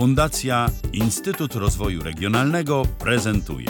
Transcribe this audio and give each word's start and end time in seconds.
Fundacja 0.00 0.70
Instytut 0.92 1.54
Rozwoju 1.54 2.02
Regionalnego 2.02 2.82
prezentuje 2.98 3.68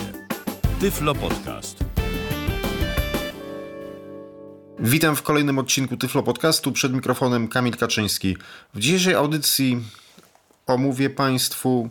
Tyflo 0.80 1.14
Podcast. 1.14 1.84
Witam 4.78 5.16
w 5.16 5.22
kolejnym 5.22 5.58
odcinku 5.58 5.96
Tyflo 5.96 6.22
Podcastu. 6.22 6.72
Przed 6.72 6.92
mikrofonem 6.92 7.48
Kamil 7.48 7.76
Kaczyński. 7.76 8.36
W 8.74 8.79
dzisiejszej 8.79 9.14
audycji 9.14 9.84
omówię 10.66 11.11
Państwu 11.11 11.90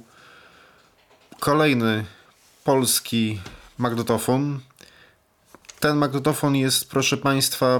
kolejny 1.39 2.05
polski 2.63 3.39
magnetofon. 3.77 4.59
Ten 5.79 5.97
magnetofon 5.97 6.55
jest, 6.55 6.89
proszę 6.89 7.17
Państwa, 7.17 7.79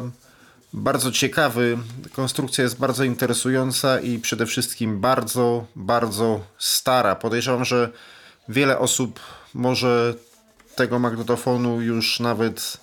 bardzo 0.74 1.12
ciekawy. 1.12 1.78
Konstrukcja 2.14 2.64
jest 2.64 2.80
bardzo 2.80 3.04
interesująca 3.04 4.00
i 4.00 4.20
przede 4.20 4.46
wszystkim 4.46 5.00
bardzo, 5.00 5.66
bardzo 5.76 6.42
stara. 6.58 7.16
Podejrzewam, 7.16 7.66
że 7.66 7.90
wiele 8.50 8.80
osób 8.80 9.20
może 9.54 10.14
tego 10.76 11.00
magnetofonu 11.00 11.82
już 11.82 12.20
nawet 12.20 12.78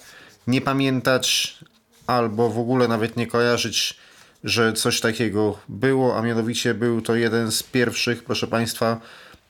nie 0.47 0.61
pamiętać 0.61 1.59
albo 2.07 2.51
w 2.51 2.59
ogóle 2.59 2.89
nawet 2.89 3.17
nie 3.17 3.27
kojarzyć, 3.27 3.99
że 4.45 4.73
coś 4.73 5.01
takiego 5.01 5.59
było, 5.69 6.19
a 6.19 6.23
mianowicie 6.23 6.75
był 6.75 7.03
to 7.03 7.15
jeden 7.15 7.53
z 7.53 7.63
pierwszych, 7.63 8.25
proszę 8.25 8.47
Państwa, 8.47 9.01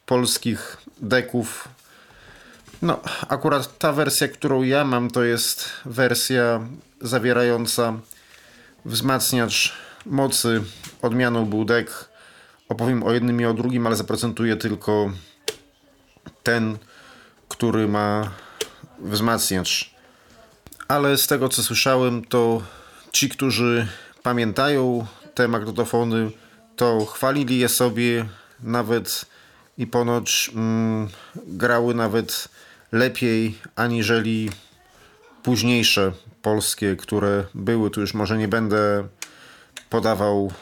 polskich 0.06 0.76
deków. 1.00 1.68
No, 2.82 3.00
akurat 3.28 3.78
ta 3.78 3.92
wersja, 3.92 4.28
którą 4.28 4.62
ja 4.62 4.84
mam, 4.84 5.10
to 5.10 5.24
jest 5.24 5.68
wersja 5.84 6.60
zawierająca 7.00 7.94
wzmacniacz 8.86 9.72
mocy 10.06 10.62
odmianą 11.02 11.46
był. 11.46 11.66
Opowiem 12.68 13.02
o 13.02 13.12
jednym 13.12 13.40
i 13.40 13.44
o 13.44 13.54
drugim, 13.54 13.86
ale 13.86 13.96
zaprezentuję 13.96 14.56
tylko 14.56 15.10
ten, 16.42 16.78
który 17.48 17.88
ma 17.88 18.30
wzmacniacz. 18.98 19.90
Ale 20.88 21.18
z 21.18 21.26
tego 21.26 21.48
co 21.48 21.62
słyszałem, 21.62 22.24
to 22.24 22.62
ci, 23.12 23.28
którzy 23.28 23.86
pamiętają 24.22 25.06
te 25.34 25.48
magnetofony, 25.48 26.30
to 26.76 27.04
chwalili 27.04 27.58
je 27.58 27.68
sobie 27.68 28.26
nawet 28.60 29.26
i 29.78 29.86
ponoć 29.86 30.50
mm, 30.54 31.08
grały 31.46 31.94
nawet 31.94 32.48
lepiej 32.92 33.58
aniżeli 33.76 34.50
późniejsze 35.42 36.12
polskie, 36.46 36.96
które 36.96 37.44
były. 37.54 37.90
Tu 37.90 38.00
już 38.00 38.14
może 38.14 38.38
nie 38.38 38.48
będę 38.48 39.08
podawał 39.90 40.52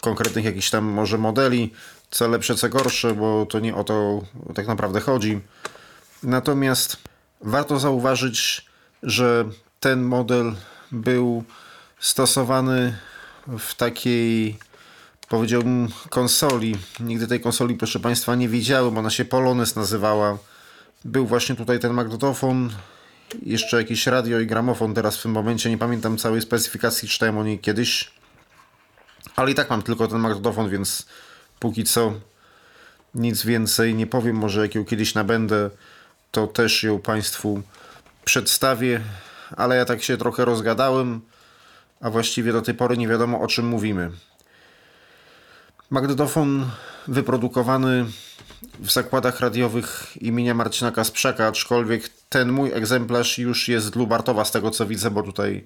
konkretnych 0.00 0.44
jakichś 0.44 0.70
tam 0.70 0.84
może 0.84 1.18
modeli, 1.18 1.72
co 2.10 2.28
lepsze, 2.28 2.54
co 2.54 2.68
gorsze, 2.68 3.14
bo 3.14 3.46
to 3.46 3.60
nie 3.60 3.74
o 3.74 3.84
to 3.84 4.22
tak 4.54 4.66
naprawdę 4.66 5.00
chodzi. 5.00 5.40
Natomiast 6.22 6.96
warto 7.40 7.78
zauważyć, 7.78 8.66
że 9.02 9.44
ten 9.80 10.02
model 10.02 10.52
był 10.92 11.44
stosowany 12.00 12.96
w 13.58 13.74
takiej 13.74 14.58
powiedziałbym 15.28 15.88
konsoli. 16.08 16.76
Nigdy 17.00 17.26
tej 17.26 17.40
konsoli, 17.40 17.74
proszę 17.74 18.00
Państwa, 18.00 18.34
nie 18.34 18.48
widziałem. 18.48 18.98
Ona 18.98 19.10
się 19.10 19.24
Polones 19.24 19.76
nazywała. 19.76 20.38
Był 21.04 21.26
właśnie 21.26 21.54
tutaj 21.54 21.78
ten 21.78 21.92
magnetofon 21.92 22.70
jeszcze 23.42 23.76
jakieś 23.76 24.06
radio 24.06 24.40
i 24.40 24.46
gramofon 24.46 24.94
teraz 24.94 25.16
w 25.16 25.22
tym 25.22 25.30
momencie, 25.30 25.70
nie 25.70 25.78
pamiętam 25.78 26.18
całej 26.18 26.40
specyfikacji, 26.40 27.08
czytałem 27.08 27.38
o 27.38 27.44
niej 27.44 27.58
kiedyś, 27.58 28.10
ale 29.36 29.50
i 29.50 29.54
tak 29.54 29.70
mam 29.70 29.82
tylko 29.82 30.08
ten 30.08 30.18
magnetofon, 30.18 30.70
więc 30.70 31.06
póki 31.58 31.84
co 31.84 32.12
nic 33.14 33.44
więcej 33.44 33.94
nie 33.94 34.06
powiem, 34.06 34.36
może 34.36 34.60
jak 34.60 34.74
ją 34.74 34.84
kiedyś 34.84 35.14
nabędę, 35.14 35.70
to 36.30 36.46
też 36.46 36.82
ją 36.82 36.98
Państwu 36.98 37.62
przedstawię, 38.24 39.00
ale 39.56 39.76
ja 39.76 39.84
tak 39.84 40.02
się 40.02 40.16
trochę 40.16 40.44
rozgadałem, 40.44 41.20
a 42.00 42.10
właściwie 42.10 42.52
do 42.52 42.62
tej 42.62 42.74
pory 42.74 42.96
nie 42.96 43.08
wiadomo 43.08 43.40
o 43.40 43.46
czym 43.46 43.66
mówimy. 43.68 44.10
Magnetofon 45.90 46.70
wyprodukowany 47.08 48.06
w 48.80 48.90
zakładach 48.90 49.40
radiowych 49.40 50.16
imienia 50.20 50.54
Marcina 50.54 50.92
Kasprzaka, 50.92 51.46
aczkolwiek 51.46 52.10
ten 52.30 52.52
mój 52.52 52.72
egzemplarz 52.72 53.38
już 53.38 53.68
jest 53.68 53.96
Lubartowa 53.96 54.44
z 54.44 54.50
tego 54.50 54.70
co 54.70 54.86
widzę, 54.86 55.10
bo 55.10 55.22
tutaj 55.22 55.64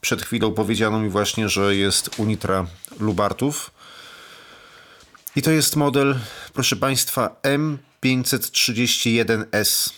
przed 0.00 0.22
chwilą 0.22 0.52
powiedziano 0.52 1.00
mi 1.00 1.08
właśnie, 1.08 1.48
że 1.48 1.76
jest 1.76 2.10
Unitra 2.18 2.66
Lubartów. 3.00 3.70
I 5.36 5.42
to 5.42 5.50
jest 5.50 5.76
model, 5.76 6.18
proszę 6.52 6.76
Państwa, 6.76 7.36
M531S. 8.02 9.90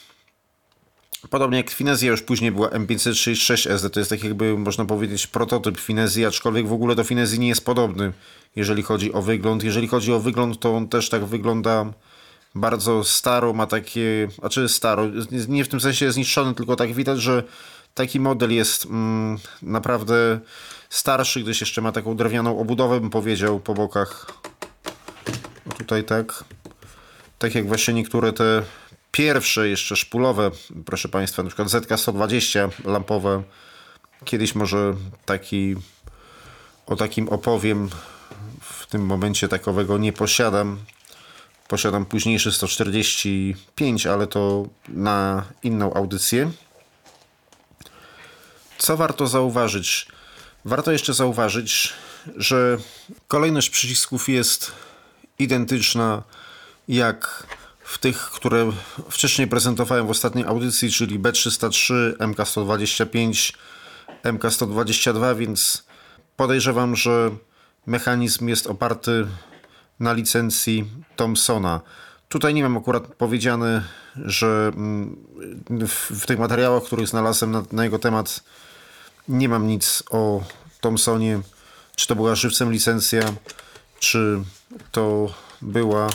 Podobnie 1.31 1.59
jak 1.59 1.71
Finezja 1.71 2.11
już 2.11 2.23
później 2.23 2.53
była 2.53 2.69
M536S, 2.69 3.91
to 3.91 4.01
jest 4.01 4.11
tak 4.11 4.25
jakby 4.25 4.59
można 4.59 4.85
powiedzieć 4.85 5.27
prototyp 5.27 5.81
Finezji, 5.81 6.27
aczkolwiek 6.27 6.69
w 6.69 6.73
ogóle 6.73 6.95
do 6.95 7.05
Finezji 7.05 7.39
nie 7.39 7.49
jest 7.49 7.65
podobny, 7.65 8.13
jeżeli 8.57 8.83
chodzi 8.83 9.13
o 9.13 9.23
wygląd. 9.23 9.65
Jeżeli 9.65 9.89
chodzi 9.89 10.13
o 10.13 10.21
wygląd, 10.21 10.61
to 10.61 10.77
on 10.77 10.89
też 10.89 11.09
tak 11.09 11.25
wygląda 11.25 11.93
bardzo 12.61 13.05
staro, 13.05 13.53
ma 13.53 13.67
takie, 13.67 14.29
znaczy 14.39 14.69
staro, 14.69 15.05
nie 15.49 15.65
w 15.65 15.69
tym 15.69 15.81
sensie 15.81 16.13
zniszczony, 16.13 16.55
tylko 16.55 16.77
tak 16.77 16.93
widać, 16.93 17.21
że 17.21 17.43
taki 17.95 18.21
model 18.21 18.53
jest 18.53 18.87
mm, 18.87 19.39
naprawdę 19.63 20.41
starszy, 20.91 21.41
gdyż 21.41 21.61
jeszcze 21.61 21.81
ma 21.81 21.93
taką 21.93 22.17
drewnianą 22.17 22.59
obudowę, 22.59 23.01
bym 23.01 23.11
powiedział, 23.11 23.61
po 23.61 23.75
bokach. 23.75 24.27
Tutaj 25.79 26.05
tak. 26.05 26.45
Tak 27.39 27.55
jak 27.55 27.67
właśnie 27.69 27.95
niektóre 27.95 28.33
te 28.33 28.63
pierwsze 29.13 29.69
jeszcze 29.69 29.97
szpulowe, 29.97 30.51
proszę 30.87 31.09
Państwa, 31.09 31.43
na 31.43 31.49
przykład 31.49 31.69
ZK-120 31.69 32.71
lampowe. 32.85 33.43
Kiedyś 34.25 34.55
może 34.55 34.95
taki 35.25 35.77
o 36.87 36.97
takim 36.97 37.29
opowiem. 37.29 37.89
W 38.61 38.87
tym 38.87 39.07
momencie 39.07 39.49
takowego 39.49 39.99
nie 39.99 40.13
posiadam. 40.13 40.79
Posiadam 41.69 42.07
późniejszy 42.07 42.53
145, 42.53 44.07
ale 44.07 44.27
to 44.27 44.67
na 44.89 45.45
inną 45.63 45.95
audycję. 45.95 46.51
Co 48.79 48.97
warto 48.97 49.27
zauważyć? 49.27 50.09
Warto 50.65 50.93
jeszcze 50.93 51.15
zauważyć, 51.15 51.93
że 52.37 52.79
kolejność 53.29 53.71
przycisków 53.71 54.29
jest 54.29 54.73
identyczna 55.39 56.23
jak 56.89 57.47
w 57.85 57.99
tych, 57.99 58.17
które 58.17 58.73
wcześniej 59.11 59.49
prezentowałem 59.49 60.07
w 60.07 60.11
ostatniej 60.11 60.45
audycji, 60.45 60.93
czyli 60.93 61.19
B303, 61.19 62.13
MK125, 62.17 63.55
MK122, 64.25 65.37
więc 65.37 65.85
podejrzewam, 66.37 66.97
że 66.97 67.31
mechanizm 67.87 68.49
jest 68.49 68.67
oparty 68.67 69.27
na 70.01 70.13
licencji 70.13 70.85
Thomsona. 71.17 71.81
Tutaj 72.29 72.55
nie 72.55 72.63
mam 72.63 72.77
akurat 72.77 73.07
powiedziane, 73.07 73.85
że 74.17 74.71
mm, 74.75 75.17
w, 75.71 76.11
w 76.23 76.27
tych 76.27 76.39
materiałach, 76.39 76.83
których 76.83 77.09
znalazłem 77.09 77.51
na, 77.51 77.63
na, 77.73 77.85
jego 77.85 77.99
temat, 77.99 78.41
nie 79.29 79.49
mam 79.49 79.67
nic 79.67 80.03
o 80.11 80.43
Thomsonie. 80.81 81.41
Czy 81.97 82.07
to 82.07 82.17
była 82.17 82.35
żywcem 82.35 82.73
licencja, 82.73 83.23
czy 83.99 84.43
to 84.93 85.35
była 85.63 86.09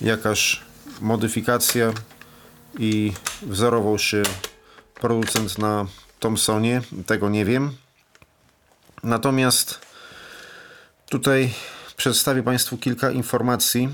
jakaś 0.00 0.60
modyfikacja 1.00 1.92
i 2.78 3.12
wzorował 3.42 3.98
się 3.98 4.22
producent 4.94 5.58
na 5.58 5.86
Thomsonie. 6.20 6.82
Tego 7.06 7.28
nie 7.28 7.44
wiem. 7.44 7.76
Natomiast 9.02 9.80
tutaj 11.08 11.54
przedstawię 11.96 12.42
Państwu 12.42 12.78
kilka 12.78 13.10
informacji. 13.10 13.88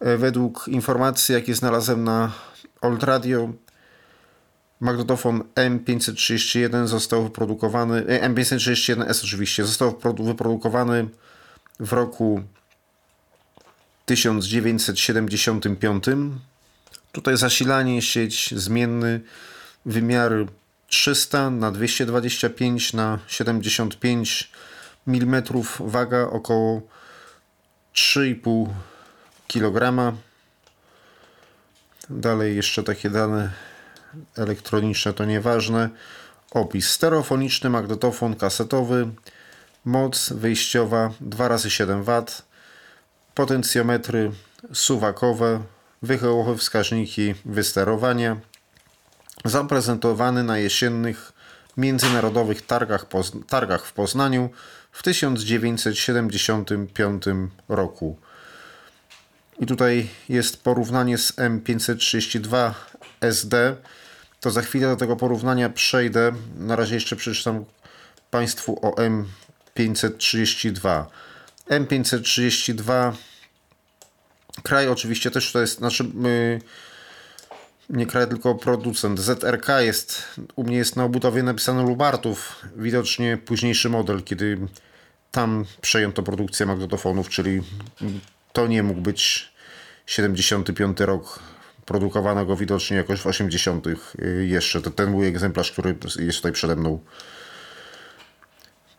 E, 0.00 0.16
według 0.16 0.68
informacji, 0.68 1.34
jakie 1.34 1.54
znalazłem 1.54 2.04
na 2.04 2.32
Old 2.80 3.02
Radio, 3.02 3.52
magnetofon 4.80 5.42
M531 5.54 6.86
został 6.86 7.24
wyprodukowany, 7.24 8.06
e, 8.06 8.28
M531S 8.30 9.24
oczywiście, 9.24 9.64
został 9.64 10.00
wyprodukowany 10.18 11.08
w 11.80 11.92
roku 11.92 12.42
1975. 14.06 16.04
Tutaj 17.12 17.36
zasilanie, 17.36 18.02
sieć 18.02 18.54
zmienny, 18.56 19.20
wymiary 19.86 20.46
300 20.86 21.50
na 21.50 21.70
225 21.70 22.92
na 22.92 23.18
75 23.26 24.50
mm, 25.06 25.42
waga 25.80 26.22
około 26.22 26.82
3,5 27.94 28.68
kg. 29.48 30.12
Dalej 32.10 32.56
jeszcze 32.56 32.82
takie 32.82 33.10
dane 33.10 33.50
elektroniczne 34.36 35.12
to 35.12 35.24
nieważne. 35.24 35.90
Opis 36.50 36.90
stereofoniczny, 36.90 37.70
magnetofon 37.70 38.36
kasetowy, 38.36 39.08
moc 39.84 40.32
wyjściowa 40.32 41.10
2 41.20 41.48
razy 41.48 41.70
7 41.70 42.02
W, 42.02 42.22
potencjometry 43.34 44.32
suwakowe, 44.72 45.60
wychyłowe 46.02 46.56
wskaźniki 46.56 47.34
wysterowania, 47.44 48.36
zaprezentowany 49.44 50.44
na 50.44 50.58
jesiennych 50.58 51.32
międzynarodowych 51.76 52.66
targach, 52.66 53.06
targach 53.48 53.86
w 53.86 53.92
Poznaniu 53.92 54.50
w 54.92 55.02
1975 55.02 57.24
roku. 57.68 58.18
I 59.60 59.66
tutaj 59.66 60.08
jest 60.28 60.62
porównanie 60.62 61.18
z 61.18 61.32
M532 61.32 62.72
SD. 63.20 63.76
To 64.40 64.50
za 64.50 64.62
chwilę 64.62 64.88
do 64.88 64.96
tego 64.96 65.16
porównania 65.16 65.68
przejdę. 65.68 66.32
Na 66.56 66.76
razie 66.76 66.94
jeszcze 66.94 67.16
przeczytam 67.16 67.64
Państwu 68.30 68.86
o 68.86 68.94
M532. 69.76 71.04
M532 71.70 73.12
kraj 74.62 74.88
oczywiście 74.88 75.30
też 75.30 75.52
to 75.52 75.60
jest, 75.60 75.78
znaczy 75.78 76.04
my, 76.14 76.60
nie 77.90 78.06
kraj, 78.06 78.28
tylko 78.28 78.54
producent. 78.54 79.20
ZRK 79.20 79.80
jest, 79.80 80.24
u 80.56 80.64
mnie 80.64 80.76
jest 80.76 80.96
na 80.96 81.04
obudowie 81.04 81.42
napisane 81.42 81.82
Lubartów, 81.82 82.62
widocznie 82.76 83.36
późniejszy 83.36 83.88
model, 83.88 84.22
kiedy 84.22 84.58
tam 85.30 85.64
przejęto 85.80 86.22
produkcję 86.22 86.66
magnetofonów, 86.66 87.28
czyli 87.28 87.62
to 88.52 88.66
nie 88.66 88.82
mógł 88.82 89.00
być 89.00 89.52
75 90.06 91.00
rok 91.00 91.40
produkowanego 91.86 92.56
widocznie 92.56 92.96
jakoś 92.96 93.20
w 93.20 93.26
80 93.26 93.84
jeszcze. 94.46 94.82
To 94.82 94.90
ten 94.90 95.10
mój 95.10 95.26
egzemplarz, 95.26 95.72
który 95.72 95.96
jest 96.18 96.38
tutaj 96.38 96.52
przede 96.52 96.76
mną. 96.76 97.00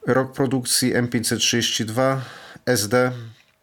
Rok 0.07 0.33
produkcji 0.33 0.93
M532 0.93 2.17
SD 2.65 3.11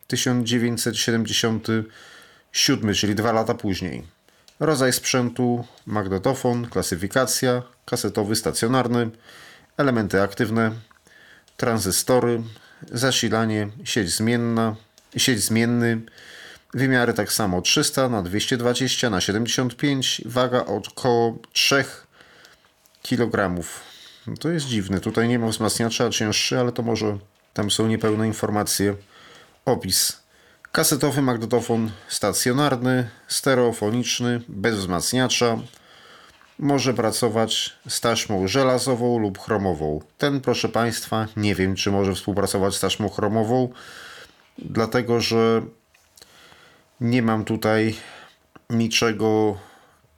1977, 0.07 2.95
czyli 2.95 3.15
dwa 3.15 3.33
lata 3.33 3.55
później. 3.55 4.20
Rodzaj 4.61 4.93
sprzętu 4.93 5.65
magnetofon, 5.87 6.67
klasyfikacja, 6.67 7.63
kasetowy 7.85 8.37
stacjonarny, 8.37 9.11
elementy 9.77 10.23
aktywne, 10.23 10.73
tranzystory, 11.57 12.43
zasilanie, 12.93 13.69
sieć 13.85 14.11
zmienna, 14.11 14.77
sieć 15.17 15.41
zmienny, 15.45 16.01
wymiary 16.75 17.15
tak 17.15 17.33
samo 17.33 17.63
300 17.63 18.09
na 18.09 18.23
220 18.23 19.11
na 19.11 19.21
75, 19.21 20.23
waga 20.25 20.65
około 20.65 21.39
3 21.53 21.85
kg. 23.03 23.63
No 24.27 24.37
to 24.37 24.49
jest 24.49 24.67
dziwne, 24.67 25.01
tutaj 25.01 25.29
nie 25.29 25.39
ma 25.39 25.49
wzmacniacza 25.49 26.11
cięższy, 26.11 26.59
ale 26.59 26.73
to 26.73 26.83
może 26.83 27.19
tam 27.55 27.71
są 27.71 27.87
niepełne 27.87 28.27
informacje. 28.27 28.95
Opis. 29.65 30.20
Kasetowy 30.73 31.23
magnetofon 31.23 31.91
stacjonarny, 32.09 33.11
stereofoniczny, 33.29 34.41
bez 34.49 34.77
wzmacniacza. 34.77 35.59
Może 36.59 36.95
pracować 36.95 37.77
z 37.89 38.01
taśmą 38.01 38.49
żelazową 38.49 39.19
lub 39.19 39.39
chromową. 39.39 40.01
Ten, 40.19 40.41
proszę 40.41 40.69
Państwa, 40.69 41.27
nie 41.37 41.55
wiem, 41.55 41.75
czy 41.75 41.91
może 41.91 42.15
współpracować 42.15 42.75
z 42.75 42.81
taśmą 42.81 43.09
chromową, 43.09 43.69
dlatego 44.59 45.21
że 45.21 45.63
nie 47.01 47.23
mam 47.23 47.45
tutaj 47.45 47.97
niczego 48.71 49.59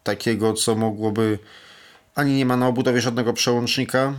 takiego, 0.02 0.52
co 0.52 0.74
mogłoby. 0.74 1.38
Ani 2.14 2.36
nie 2.36 2.46
ma 2.46 2.56
na 2.56 2.68
obudowie 2.68 3.00
żadnego 3.00 3.32
przełącznika, 3.32 4.14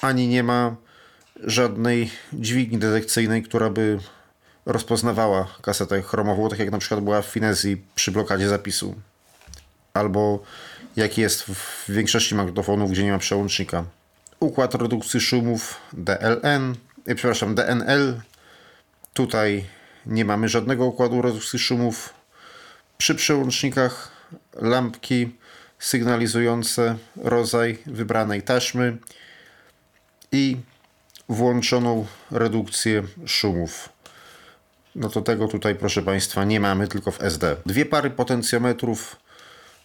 ani 0.00 0.28
nie 0.28 0.42
ma 0.42 0.76
żadnej 1.44 2.10
dźwigni 2.32 2.78
detekcyjnej, 2.78 3.42
która 3.42 3.70
by 3.70 3.98
rozpoznawała 4.66 5.48
kasetę 5.62 6.02
chromową, 6.02 6.48
tak 6.48 6.58
jak 6.58 6.70
na 6.70 6.78
przykład 6.78 7.00
była 7.00 7.22
w 7.22 7.26
Finezji 7.26 7.82
przy 7.94 8.10
blokadzie 8.12 8.48
zapisu. 8.48 8.94
Albo 9.94 10.42
jak 10.96 11.18
jest 11.18 11.42
w 11.42 11.90
większości 11.90 12.34
magnetofonów, 12.34 12.90
gdzie 12.90 13.04
nie 13.04 13.12
ma 13.12 13.18
przełącznika. 13.18 13.84
Układ 14.40 14.74
redukcji 14.74 15.20
szumów 15.20 15.80
DLN, 15.92 16.74
e, 17.06 17.14
przepraszam, 17.14 17.54
DNL. 17.54 18.20
Tutaj 19.14 19.64
nie 20.06 20.24
mamy 20.24 20.48
żadnego 20.48 20.86
układu 20.86 21.22
redukcji 21.22 21.58
szumów. 21.58 22.14
Przy 22.98 23.14
przełącznikach 23.14 24.10
lampki 24.54 25.36
sygnalizujące 25.78 26.96
rodzaj 27.16 27.78
wybranej 27.86 28.42
taśmy 28.42 28.96
i 30.32 30.56
włączoną 31.28 32.06
redukcję 32.30 33.02
szumów. 33.26 33.88
No 34.94 35.08
to 35.08 35.22
tego 35.22 35.48
tutaj, 35.48 35.74
proszę 35.74 36.02
Państwa, 36.02 36.44
nie 36.44 36.60
mamy, 36.60 36.88
tylko 36.88 37.10
w 37.10 37.22
SD. 37.22 37.56
Dwie 37.66 37.86
pary 37.86 38.10
potencjometrów 38.10 39.16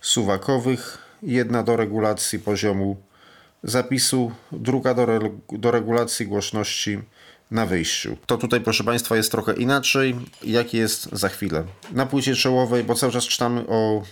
suwakowych, 0.01 0.97
jedna 1.23 1.63
do 1.63 1.75
regulacji 1.75 2.39
poziomu 2.39 2.97
zapisu, 3.63 4.31
druga 4.51 4.93
do, 4.93 5.03
re 5.03 5.29
do 5.51 5.71
regulacji 5.71 6.27
głośności 6.27 6.99
na 7.51 7.65
wyjściu. 7.65 8.17
To 8.25 8.37
tutaj, 8.37 8.61
proszę 8.61 8.83
Państwa, 8.83 9.15
jest 9.15 9.31
trochę 9.31 9.53
inaczej, 9.53 10.15
jak 10.43 10.73
jest 10.73 11.09
za 11.11 11.29
chwilę. 11.29 11.63
Na 11.91 12.05
płycie 12.05 12.35
czołowej, 12.35 12.83
bo 12.83 12.95
cały 12.95 13.13
czas 13.13 13.23
czytamy 13.23 13.67
o 13.67 14.03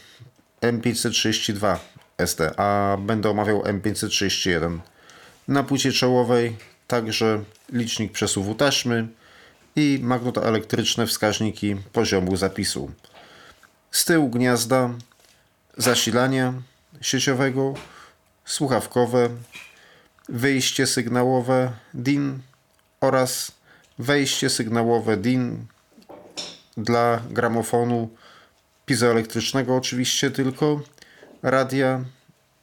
M532 0.62 1.77
SD, 2.18 2.59
a 2.59 2.97
będę 3.00 3.30
omawiał 3.30 3.62
M531. 3.62 4.80
Na 5.47 5.63
płycie 5.63 5.92
czołowej 5.92 6.56
także 6.88 7.44
licznik 7.74 8.12
przesuwu 8.12 8.56
taśmy 8.56 9.07
i 9.75 10.00
magnetoelektryczne 10.04 11.07
wskaźniki 11.07 11.75
poziomu 11.94 12.36
zapisu. 12.36 12.92
Z 13.92 14.06
tyłu 14.06 14.30
gniazda 14.30 14.89
zasilania 15.77 16.54
sieciowego, 17.01 17.74
słuchawkowe, 18.45 19.30
wyjście 20.30 20.88
sygnałowe 20.88 21.72
DIN 21.94 22.39
oraz 23.01 23.51
wejście 24.00 24.50
sygnałowe 24.50 25.18
DIN 25.18 25.66
dla 26.78 27.21
gramofonu 27.30 28.10
pizoelektrycznego 28.86 29.75
oczywiście 29.75 30.31
tylko, 30.31 30.81
radia, 31.44 32.01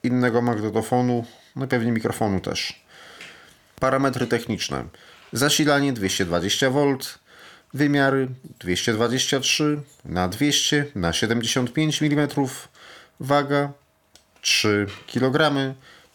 innego 0.03 0.43
magnetofonu, 0.43 1.25
no 1.57 1.67
pewnie 1.67 1.93
mikrofonu 1.93 2.41
też. 2.41 2.83
Parametry 3.81 4.27
techniczne. 4.27 4.85
Zasilanie 5.33 5.93
220V, 5.93 6.99
wymiary 7.75 8.29
223 8.61 9.83
na 10.05 10.29
200 10.29 10.87
na 10.95 11.13
75 11.13 12.03
mm, 12.03 12.29
waga 13.21 13.73
3 14.41 14.87
kg, 15.07 15.53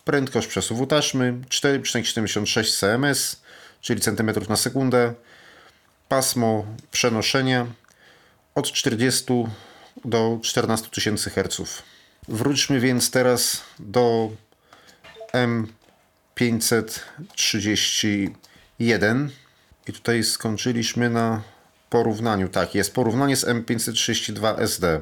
prędkość 0.06 0.48
przesuwu 0.48 0.88
taśmy 0.88 1.34
4,76 1.50 2.80
cms, 2.80 3.42
czyli 3.82 4.02
centymetrów 4.02 4.50
na 4.50 4.56
sekundę, 4.56 5.14
pasmo 6.10 6.66
przenoszenia 6.92 7.68
od 8.56 8.72
40 8.72 9.26
do 10.06 10.40
14 10.44 10.90
tysięcy 10.90 11.30
Hz. 11.30 11.84
Wróćmy 12.28 12.80
więc 12.80 13.12
teraz 13.12 13.62
do 13.80 14.32
M531 18.80 19.28
i 19.88 19.94
tutaj 19.94 20.24
skończyliśmy 20.24 21.10
na 21.10 21.42
porównaniu. 21.90 22.50
Tak, 22.50 22.76
jest 22.76 22.94
porównanie 22.94 23.36
z 23.36 23.46
M532 23.46 24.60
SD. 24.60 25.02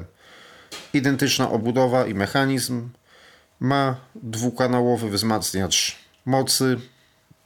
Identyczna 0.94 1.50
obudowa 1.50 2.06
i 2.06 2.14
mechanizm. 2.14 2.88
Ma 3.60 3.96
dwukanałowy 4.14 5.10
wzmacniacz 5.10 5.96
mocy. 6.24 6.76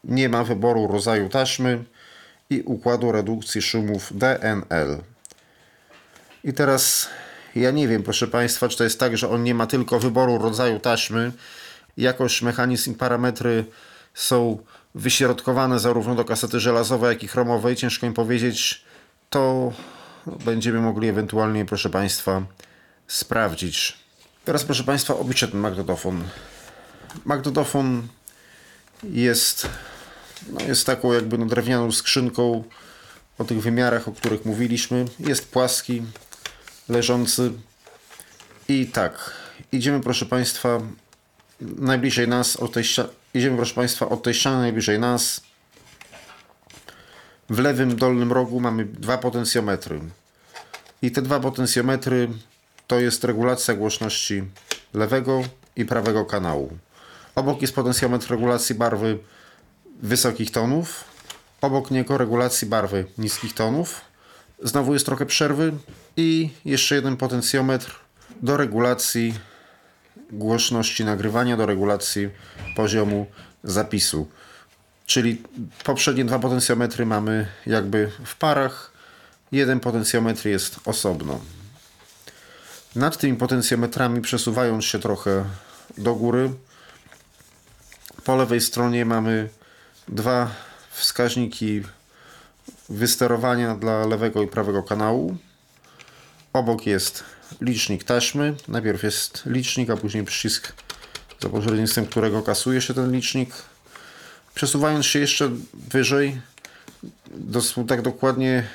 Nie 0.05 0.29
ma 0.29 0.45
wyboru 0.45 0.87
rodzaju 0.87 1.29
taśmy 1.29 1.85
i 2.51 2.63
układu 2.63 3.13
redukcji 3.13 3.63
szumów 3.63 4.13
DNL. 4.19 4.99
I 6.45 6.53
teraz 6.53 7.09
ja 7.57 7.71
nie 7.71 7.89
wiem, 7.89 8.03
proszę 8.03 8.27
Państwa, 8.29 8.69
czy 8.69 8.79
to 8.79 8.85
jest 8.85 9.01
tak, 9.01 9.17
że 9.17 9.31
on 9.31 9.43
nie 9.45 9.55
ma 9.55 9.67
tylko 9.67 9.99
wyboru 9.99 10.39
rodzaju 10.39 10.79
taśmy. 10.79 11.33
Jakoś 11.97 12.43
mechanizm 12.43 12.93
i 12.93 12.95
parametry 12.95 13.65
są 14.15 14.59
wyśrodkowane 14.95 15.79
zarówno 15.79 16.15
do 16.15 16.25
kasety 16.25 16.61
żelazowej, 16.61 17.09
jak 17.09 17.23
i 17.23 17.29
chromowej. 17.29 17.77
Ciężko 17.77 18.07
im 18.07 18.15
powiedzieć. 18.15 18.85
To 19.31 19.73
będziemy 20.45 20.81
mogli 20.81 21.09
ewentualnie, 21.09 21.65
proszę 21.65 21.91
Państwa, 21.91 22.43
sprawdzić. 23.07 23.99
Teraz, 24.45 24.65
proszę 24.65 24.85
Państwa, 24.85 25.17
obliczę 25.17 25.49
ten 25.49 25.61
magnetofon. 25.61 26.25
Magnetofon 27.25 28.09
jest, 29.05 29.69
no 30.53 30.61
jest 30.61 30.87
taką 30.87 31.13
jakby 31.13 31.39
no 31.39 31.47
drewnianą 31.47 31.93
skrzynką 31.93 32.65
o 33.39 33.45
tych 33.45 33.63
wymiarach, 33.63 34.09
o 34.09 34.13
których 34.13 34.45
mówiliśmy. 34.45 35.05
Jest 35.21 35.53
płaski, 35.53 36.03
leżący. 36.89 37.53
I 38.69 38.87
tak, 38.87 39.31
idziemy 39.73 40.01
proszę 40.01 40.27
Państwa 40.27 40.81
najbliżej 41.61 42.29
nas, 42.29 42.57
od 42.57 42.73
tej 42.73 42.85
idziemy 43.35 43.57
proszę 43.57 43.75
Państwa 43.75 44.09
od 44.09 44.23
tej 44.23 44.35
ściany 44.35 44.59
najbliżej 44.59 44.99
nas. 44.99 45.41
W 47.51 47.59
lewym 47.59 47.97
dolnym 47.97 48.33
rogu 48.33 48.61
mamy 48.61 48.85
dwa 48.85 49.19
potencjometry. 49.19 50.01
I 51.03 51.11
te 51.11 51.23
dwa 51.23 51.41
potencjometry 51.41 52.29
to 52.87 53.01
jest 53.01 53.25
regulacja 53.25 53.75
głośności 53.75 54.43
lewego 54.95 55.43
i 55.77 55.85
prawego 55.85 56.25
kanału. 56.25 56.79
Obok 57.35 57.63
jest 57.63 57.75
potencjometr 57.75 58.31
regulacji 58.31 58.75
barwy 58.75 59.19
wysokich 60.03 60.51
tonów, 60.51 61.05
obok 61.61 61.91
niego 61.91 62.19
regulacji 62.19 62.69
barwy 62.69 63.05
niskich 63.19 63.55
tonów. 63.55 64.01
Znowu 64.63 64.93
jest 64.93 65.07
trochę 65.07 65.27
przerwy 65.27 65.73
i 66.17 66.51
jeszcze 66.65 66.95
jeden 66.95 67.17
potencjometr 67.17 68.01
do 68.43 68.57
regulacji 68.57 69.35
głośności 70.33 71.05
nagrywania, 71.05 71.57
do 71.57 71.67
regulacji 71.67 72.29
poziomu 72.77 73.27
zapisu. 73.65 74.29
Czyli 75.07 75.43
poprzednie 75.85 76.25
dwa 76.25 76.39
potencjometry 76.39 77.07
mamy 77.07 77.47
jakby 77.67 78.11
w 78.25 78.37
parach, 78.37 78.93
jeden 79.53 79.81
potencjometr 79.81 80.47
jest 80.47 80.81
osobno. 80.85 81.41
Nad 82.97 83.17
tymi 83.17 83.37
potencjometrami 83.37 84.21
przesuwając 84.21 84.85
się 84.85 84.99
trochę 84.99 85.45
do 85.99 86.15
góry, 86.15 86.51
po 88.25 88.37
lewej 88.37 88.61
stronie 88.61 89.05
mamy 89.05 89.49
dwa 90.09 90.51
wskaźniki 90.91 91.83
wysterowania 92.89 93.75
dla 93.75 94.07
lewego 94.07 94.43
i 94.43 94.47
prawego 94.47 94.83
kanału. 94.83 95.37
Obok 96.53 96.87
jest 96.87 97.25
licznik 97.61 98.05
taśmy. 98.05 98.55
Najpierw 98.69 99.03
jest 99.03 99.43
licznik, 99.47 99.91
a 99.91 99.97
później 99.97 100.25
przycisk, 100.25 100.73
za 101.41 101.49
pośrednictwem 101.49 102.07
którego 102.07 102.43
kasuje 102.43 102.81
się 102.81 102.95
ten 102.95 103.13
licznik. 103.13 103.51
Przesuwając 104.55 105.07
się 105.07 105.19
jeszcze 105.19 105.51
wyżej, 105.75 106.41
tak 107.89 108.03
dokładnie 108.03 108.67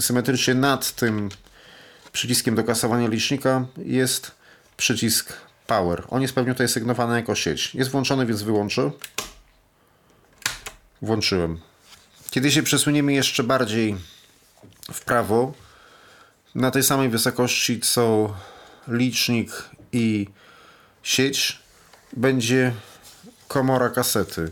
symetrycznie 0.00 0.54
nad 0.54 0.92
tym 0.92 1.28
przyciskiem 2.12 2.54
do 2.54 2.64
kasowania 2.64 3.08
licznika 3.08 3.66
jest 3.76 4.30
przycisk 4.76 5.32
Power. 5.66 6.04
On 6.08 6.22
jest 6.22 6.34
pewnie 6.34 6.52
tutaj 6.52 6.68
sygnowany 6.68 7.16
jako 7.16 7.34
sieć. 7.34 7.74
Jest 7.74 7.90
włączony, 7.90 8.26
więc 8.26 8.42
wyłączę. 8.42 8.90
Włączyłem. 11.02 11.60
Kiedy 12.30 12.50
się 12.50 12.62
przesuniemy 12.62 13.12
jeszcze 13.12 13.42
bardziej 13.42 13.96
w 14.92 15.00
prawo, 15.00 15.52
na 16.54 16.70
tej 16.70 16.82
samej 16.82 17.08
wysokości 17.08 17.80
co 17.80 18.34
licznik 18.88 19.50
i 19.92 20.26
sieć, 21.02 21.58
będzie 22.16 22.72
komora 23.48 23.88
kasety. 23.88 24.50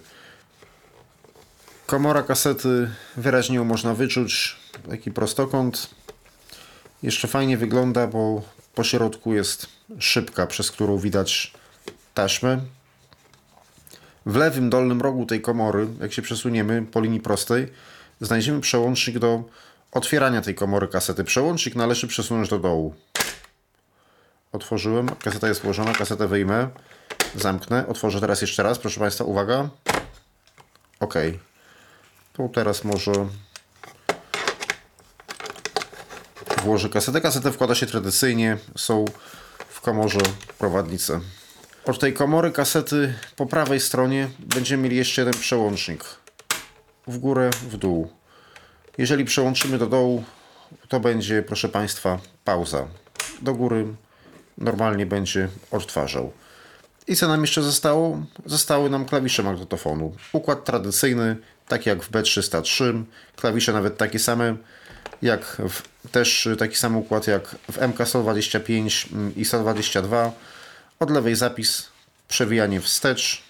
Komora 1.87 2.23
kasety 2.23 2.91
wyraźnie 3.17 3.61
można 3.61 3.95
wyczuć. 3.95 4.57
Taki 4.91 5.11
prostokąt. 5.11 5.91
Jeszcze 7.03 7.29
fajnie 7.29 7.57
wygląda, 7.57 8.07
bo 8.07 8.43
po 8.75 8.85
środku 8.85 9.35
jest 9.35 9.67
szybka, 9.99 10.47
przez 10.47 10.71
którą 10.71 10.99
widać 10.99 11.53
taśmę. 12.15 12.61
W 14.26 14.37
lewym 14.37 14.71
dolnym 14.71 15.00
rogu 15.00 15.26
tej 15.26 15.41
komory, 15.41 15.87
jak 16.00 16.12
się 16.12 16.23
przesuniemy 16.23 16.87
po 16.93 17.00
linii 17.00 17.21
prostej, 17.21 17.69
znajdziemy 18.21 18.61
przełącznik 18.61 19.19
do 19.19 19.45
otwierania 19.93 20.40
tej 20.40 20.55
komory 20.55 20.88
kasety. 20.88 21.25
Przełącznik 21.25 21.75
należy 21.75 22.07
przesunąć 22.07 22.49
do 22.49 22.59
dołu. 22.59 22.95
Otworzyłem, 24.52 25.09
kaseta 25.09 25.49
jest 25.49 25.62
włożona, 25.62 25.93
kasetę 25.93 26.28
wyjmę, 26.28 26.69
zamknę, 27.35 27.87
otworzę 27.87 28.21
teraz 28.21 28.40
jeszcze 28.40 28.62
raz, 28.62 28.78
proszę 28.78 29.00
Państwa, 29.00 29.25
uwaga. 29.25 29.69
OK. 31.00 31.14
To 32.33 32.49
teraz 32.49 32.85
może 32.85 33.12
włożę 36.62 36.88
kasetę. 36.88 37.21
Kasetę 37.21 37.52
wkłada 37.52 37.75
się 37.75 37.87
tradycyjnie, 37.87 38.59
są 38.76 39.05
w 39.69 39.81
komorze 39.81 40.21
prowadnice. 40.59 41.21
Od 41.85 41.99
tej 41.99 42.14
komory 42.14 42.50
kasety 42.50 43.14
po 43.37 43.47
prawej 43.47 43.81
stronie 43.81 44.28
będziemy 44.38 44.83
mieli 44.83 44.97
jeszcze 44.97 45.21
jeden 45.21 45.40
przełącznik. 45.40 46.05
W 47.07 47.19
górę, 47.19 47.50
w 47.69 47.76
dół. 47.76 48.11
Jeżeli 48.99 49.25
przełączymy 49.25 49.79
do 49.79 49.87
dołu, 49.87 50.25
to 50.88 51.00
będzie, 51.00 51.43
proszę 51.43 51.69
Państwa, 51.69 52.19
pauza. 52.45 52.87
Do 53.43 53.55
góry 53.55 53.87
normalnie 54.59 55.07
będzie 55.07 55.49
odtwarzał. 55.71 56.33
I 57.07 57.17
co 57.17 57.29
nam 57.29 57.41
jeszcze 57.41 57.62
zostało? 57.62 58.23
Zostały 58.47 58.91
nam 58.91 59.05
klawisze 59.05 59.43
magnetofonu. 59.43 60.17
Układ 60.33 60.65
tradycyjny, 60.65 61.37
tak 61.69 61.87
jak 61.87 62.03
w 62.03 62.11
B303. 62.11 63.05
Klawisze 63.37 63.73
nawet 63.73 63.97
takie 63.97 64.19
same, 64.19 64.57
jak 65.23 65.57
w, 65.69 65.83
też 66.09 66.49
taki 66.59 66.76
sam 66.76 66.97
układ 66.97 67.26
jak 67.26 67.49
w 67.49 67.79
MK125 67.79 69.07
i 69.37 69.45
122. 69.45 70.33
Od 71.00 71.11
lewej 71.11 71.37
zapis, 71.37 71.88
przewijanie 72.29 72.81
wstecz, 72.81 73.43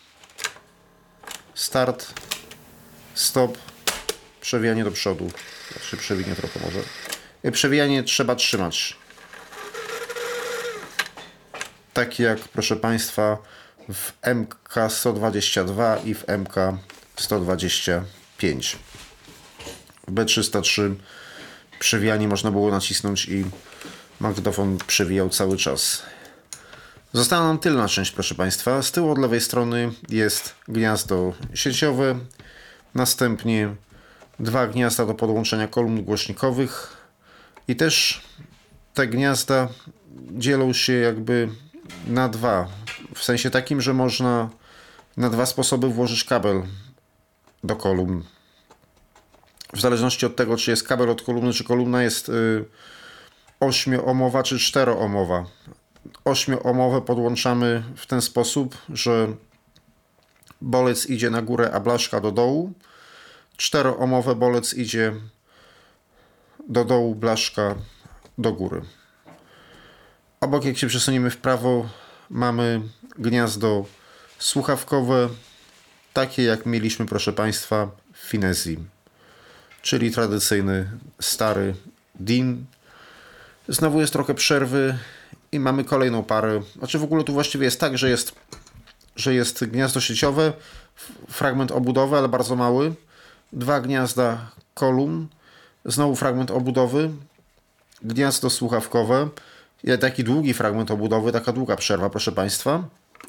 start, 1.54 2.06
stop, 3.14 3.58
przewijanie 4.46 4.84
do 4.84 4.90
przodu. 4.90 5.30
Się 5.90 5.96
przewinie 5.96 6.34
trochę 6.34 6.60
może. 6.60 6.78
Przewijanie 7.52 8.02
trzeba 8.02 8.34
trzymać. 8.34 8.96
Tak 11.92 12.18
jak, 12.18 12.38
proszę 12.38 12.76
Państwa, 12.76 13.38
w 13.88 14.12
MK122 14.22 16.06
i 16.06 16.14
w 16.14 16.26
MK125. 16.26 18.76
W 20.08 20.12
B303 20.12 20.94
przewijanie 21.78 22.28
można 22.28 22.50
było 22.50 22.70
nacisnąć 22.70 23.28
i 23.28 23.44
magnetofon 24.20 24.78
przewijał 24.86 25.28
cały 25.28 25.56
czas. 25.56 26.02
Została 27.12 27.46
nam 27.46 27.58
tylna 27.58 27.88
część, 27.88 28.10
proszę 28.10 28.34
Państwa. 28.34 28.82
Z 28.82 28.92
tyłu 28.92 29.10
od 29.10 29.18
lewej 29.18 29.40
strony 29.40 29.92
jest 30.08 30.54
gniazdo 30.68 31.32
sieciowe, 31.54 32.18
następnie 32.94 33.76
dwa 34.40 34.66
gniazda 34.66 35.06
do 35.06 35.14
podłączenia 35.14 35.68
kolumn 35.68 36.02
głośnikowych 36.02 36.96
i 37.68 37.76
też 37.76 38.22
te 38.94 39.06
gniazda 39.06 39.68
dzielą 40.30 40.72
się 40.72 40.92
jakby 40.92 41.48
na 42.06 42.28
dwa. 42.28 42.68
W 43.14 43.22
sensie 43.22 43.50
takim, 43.50 43.80
że 43.80 43.94
można 43.94 44.50
na 45.16 45.30
dwa 45.30 45.46
sposoby 45.46 45.88
włożyć 45.88 46.24
kabel 46.24 46.62
do 47.64 47.76
kolumn. 47.76 48.22
W 49.72 49.80
zależności 49.80 50.26
od 50.26 50.36
tego, 50.36 50.56
czy 50.56 50.70
jest 50.70 50.88
kabel 50.88 51.10
od 51.10 51.22
kolumny, 51.22 51.52
czy 51.52 51.64
kolumna 51.64 52.02
jest 52.02 52.28
y, 52.28 52.64
ośmioomowa, 53.60 54.42
czy 54.42 54.58
czteroomowa. 54.58 55.44
Ośmioomowe 56.24 57.02
podłączamy 57.02 57.82
w 57.96 58.06
ten 58.06 58.22
sposób, 58.22 58.76
że 58.88 59.28
bolec 60.60 61.06
idzie 61.06 61.30
na 61.30 61.42
górę, 61.42 61.70
a 61.72 61.80
blaszka 61.80 62.20
do 62.20 62.32
dołu. 62.32 62.72
Czteroomowe 63.56 64.34
bolec 64.34 64.74
idzie 64.74 65.12
do 66.68 66.84
dołu, 66.84 67.14
blaszka 67.14 67.74
do 68.38 68.52
góry. 68.52 68.82
Obok, 70.40 70.64
jak 70.64 70.78
się 70.78 70.86
przesuniemy 70.86 71.30
w 71.30 71.36
prawo, 71.36 71.88
mamy 72.30 72.82
gniazdo 73.18 73.84
słuchawkowe, 74.38 75.28
takie 76.12 76.42
jak 76.42 76.66
mieliśmy, 76.66 77.06
proszę 77.06 77.32
Państwa, 77.32 77.90
w 78.12 78.18
Finezji, 78.18 78.78
czyli 79.82 80.10
tradycyjny 80.10 80.90
stary 81.20 81.74
DIN. 82.20 82.64
Znowu 83.68 84.00
jest 84.00 84.12
trochę 84.12 84.34
przerwy 84.34 84.98
i 85.52 85.60
mamy 85.60 85.84
kolejną 85.84 86.22
parę. 86.22 86.62
Znaczy 86.78 86.98
w 86.98 87.04
ogóle 87.04 87.24
tu 87.24 87.32
właściwie 87.32 87.64
jest 87.64 87.80
tak, 87.80 87.98
że 87.98 88.10
jest, 88.10 88.34
że 89.16 89.34
jest 89.34 89.64
gniazdo 89.64 90.00
sieciowe, 90.00 90.52
fragment 91.28 91.72
obudowy, 91.72 92.16
ale 92.16 92.28
bardzo 92.28 92.56
mały, 92.56 92.94
dwa 93.52 93.80
gniazda 93.80 94.50
kolumn, 94.74 95.26
znowu 95.84 96.16
fragment 96.16 96.50
obudowy, 96.50 97.10
gniazdo 98.02 98.50
słuchawkowe, 98.50 99.28
taki 100.00 100.24
długi 100.24 100.54
fragment 100.54 100.90
obudowy, 100.90 101.32
taka 101.32 101.52
długa 101.52 101.76
przerwa, 101.76 102.10
proszę 102.10 102.32
Państwa. 102.32 102.84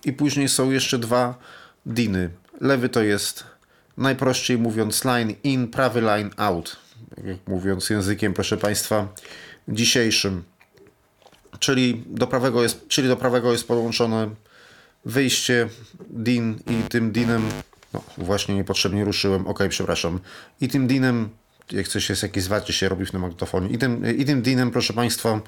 I 0.05 0.13
później 0.13 0.49
są 0.49 0.71
jeszcze 0.71 0.99
dwa 0.99 1.35
diny. 1.85 2.29
Lewy 2.61 2.89
to 2.89 3.03
jest 3.03 3.43
najprościej 3.97 4.57
mówiąc 4.57 5.05
line 5.05 5.33
in, 5.43 5.67
prawy 5.67 6.01
line 6.01 6.29
out. 6.37 6.77
Jak 7.23 7.37
mówiąc 7.47 7.89
językiem, 7.89 8.33
proszę 8.33 8.57
Państwa, 8.57 9.07
dzisiejszym. 9.67 10.43
Czyli 11.59 12.03
do 12.07 12.27
prawego 12.27 12.63
jest, 12.63 12.87
czyli 12.87 13.07
do 13.07 13.17
prawego 13.17 13.51
jest 13.51 13.67
podłączone 13.67 14.29
wyjście 15.05 15.69
DIN 16.09 16.59
i 16.69 16.89
tym 16.89 17.11
DINem, 17.11 17.49
no 18.17 18.25
właśnie 18.25 18.55
niepotrzebnie 18.55 19.05
ruszyłem, 19.05 19.47
ok, 19.47 19.59
przepraszam, 19.69 20.19
i 20.61 20.67
tym 20.67 20.87
DINem, 20.87 21.29
jak 21.71 21.87
coś 21.87 22.09
jest, 22.09 22.23
jakieś 22.23 22.43
zwarcie 22.43 22.73
się 22.73 22.89
robi 22.89 23.05
w 23.05 23.11
tym 23.11 23.21
magnetofonie, 23.21 23.69
i 23.69 23.77
tym, 23.77 24.17
i 24.17 24.25
tym 24.25 24.41
DINem, 24.41 24.71
proszę 24.71 24.93
Państwa, 24.93 25.41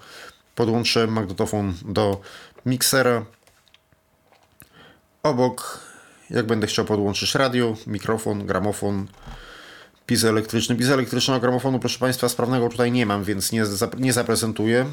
podłączę 0.55 1.07
magnetofon 1.07 1.73
do 1.85 2.21
miksera. 2.65 3.25
Obok, 5.23 5.79
jak 6.29 6.45
będę 6.45 6.67
chciał 6.67 6.85
podłączyć 6.85 7.35
radio, 7.35 7.75
mikrofon, 7.87 8.45
gramofon, 8.45 9.07
pizoelektryczny. 10.05 10.75
Pizoelektrycznego 10.75 11.39
gramofonu, 11.39 11.79
proszę 11.79 11.99
Państwa, 11.99 12.29
sprawnego 12.29 12.69
tutaj 12.69 12.91
nie 12.91 13.05
mam, 13.05 13.23
więc 13.23 13.51
nie, 13.51 13.63
nie 13.97 14.13
zaprezentuję. 14.13 14.85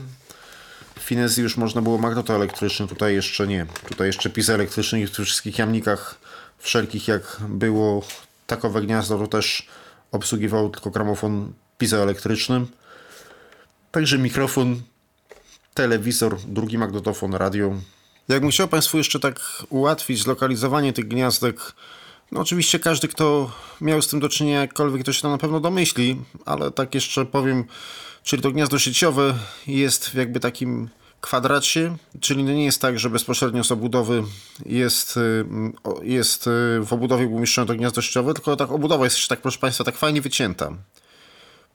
W 0.96 1.00
Finezji 1.00 1.42
już 1.42 1.56
można 1.56 1.82
było 1.82 1.98
magnetoelektryczny, 1.98 2.86
tutaj 2.86 3.14
jeszcze 3.14 3.46
nie. 3.46 3.66
Tutaj 3.88 4.06
jeszcze 4.06 4.30
pizoelektryczny 4.30 5.00
i 5.00 5.06
w 5.06 5.10
tych 5.10 5.26
wszystkich 5.26 5.58
jamnikach 5.58 6.18
wszelkich 6.58 7.08
jak 7.08 7.36
było 7.48 8.02
takowe 8.46 8.82
gniazdo, 8.82 9.18
to 9.18 9.26
też 9.26 9.66
obsługiwało 10.12 10.68
tylko 10.68 10.90
gramofon 10.90 11.52
pizoelektryczny. 11.78 12.66
Także 13.90 14.18
mikrofon, 14.18 14.82
telewizor, 15.74 16.36
drugi 16.46 16.78
magnetofon, 16.78 17.34
radio. 17.34 17.74
Jakbym 18.28 18.50
chciał 18.50 18.68
Państwu 18.68 18.98
jeszcze 18.98 19.20
tak 19.20 19.40
ułatwić 19.70 20.22
zlokalizowanie 20.22 20.92
tych 20.92 21.08
gniazdek, 21.08 21.72
no 22.32 22.40
oczywiście 22.40 22.78
każdy, 22.78 23.08
kto 23.08 23.50
miał 23.80 24.02
z 24.02 24.08
tym 24.08 24.20
do 24.20 24.28
czynienia 24.28 24.60
jakkolwiek, 24.60 25.04
to 25.04 25.12
się 25.12 25.22
to 25.22 25.30
na 25.30 25.38
pewno 25.38 25.60
domyśli, 25.60 26.22
ale 26.44 26.70
tak 26.70 26.94
jeszcze 26.94 27.26
powiem, 27.26 27.64
czyli 28.22 28.42
to 28.42 28.50
gniazdo 28.50 28.78
sieciowe 28.78 29.34
jest 29.66 30.14
jakby 30.14 30.40
takim 30.40 30.88
kwadracie, 31.26 31.96
czyli 32.20 32.44
nie 32.44 32.64
jest 32.64 32.80
tak, 32.80 32.98
że 32.98 33.10
bezpośrednio 33.10 33.64
z 33.64 33.72
obudowy 33.72 34.22
jest, 34.66 35.16
y, 35.16 35.44
jest 36.02 36.46
y, 36.46 36.50
w 36.84 36.92
obudowie 36.92 37.26
umieszczone 37.26 37.66
to 37.66 37.74
gniazdo 37.74 38.02
sieciowe, 38.02 38.34
tylko 38.34 38.56
tak 38.56 38.70
obudowa 38.70 39.04
jest 39.04 39.28
tak, 39.28 39.40
proszę 39.40 39.58
Państwa, 39.58 39.84
tak 39.84 39.96
fajnie 39.96 40.20
wycięta. 40.22 40.70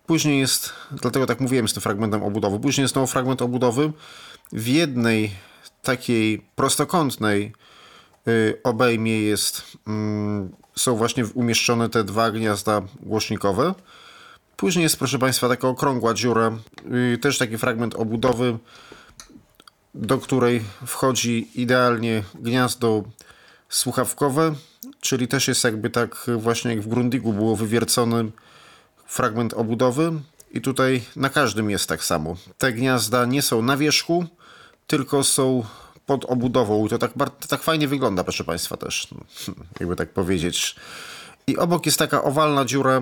Później 0.06 0.40
jest, 0.40 0.74
dlatego 0.92 1.26
tak 1.26 1.40
mówiłem 1.40 1.68
z 1.68 1.74
tym 1.74 1.82
fragmentem 1.82 2.24
obudowy, 2.24 2.60
później 2.60 2.84
jest 2.84 2.94
znowu 2.94 3.08
fragment 3.08 3.42
obudowy 3.42 3.92
w 4.52 4.68
jednej 4.68 5.32
takiej 5.82 6.42
prostokątnej 6.56 7.54
y, 8.28 8.60
obejmie 8.64 9.22
jest, 9.22 9.64
mm, 9.88 10.52
są 10.76 10.96
właśnie 10.96 11.26
umieszczone 11.26 11.90
te 11.90 12.04
dwa 12.04 12.32
gniazda 12.32 12.82
głośnikowe. 13.00 13.74
Później 14.58 14.84
jest, 14.84 14.98
proszę 14.98 15.20
Państwa, 15.20 15.50
taka 15.50 15.68
okrągła 15.68 16.14
dziura, 16.14 16.52
też 17.22 17.38
taki 17.38 17.58
fragment 17.58 17.96
obudowy, 17.96 18.58
do 19.94 20.18
której 20.18 20.62
wchodzi 20.86 21.48
idealnie 21.56 22.24
gniazdo 22.36 23.04
słuchawkowe, 23.70 24.56
czyli 25.02 25.28
też 25.28 25.48
jest 25.48 25.64
jakby 25.64 25.90
tak 25.90 26.26
właśnie 26.38 26.72
jak 26.72 26.82
w 26.82 26.88
Grundigu 26.88 27.34
było 27.34 27.56
wywiercony 27.56 28.32
fragment 29.06 29.54
obudowy 29.54 30.12
i 30.52 30.62
tutaj 30.62 31.04
na 31.16 31.30
każdym 31.30 31.70
jest 31.70 31.90
tak 31.90 32.04
samo. 32.04 32.36
Te 32.58 32.74
gniazda 32.74 33.26
nie 33.26 33.42
są 33.42 33.62
na 33.62 33.78
wierzchu, 33.78 34.26
tylko 34.88 35.24
są 35.24 35.64
pod 36.06 36.26
obudową 36.26 36.86
i 36.86 36.90
to 36.90 36.98
tak, 36.98 37.12
tak 37.48 37.64
fajnie 37.64 37.88
wygląda, 37.88 38.24
proszę 38.24 38.44
Państwa 38.44 38.78
też, 38.78 39.08
jakby 39.80 39.96
tak 39.96 40.14
powiedzieć. 40.14 40.76
I 41.48 41.58
obok 41.58 41.86
jest 41.86 42.00
taka 42.00 42.24
owalna 42.24 42.66
dziura 42.66 43.02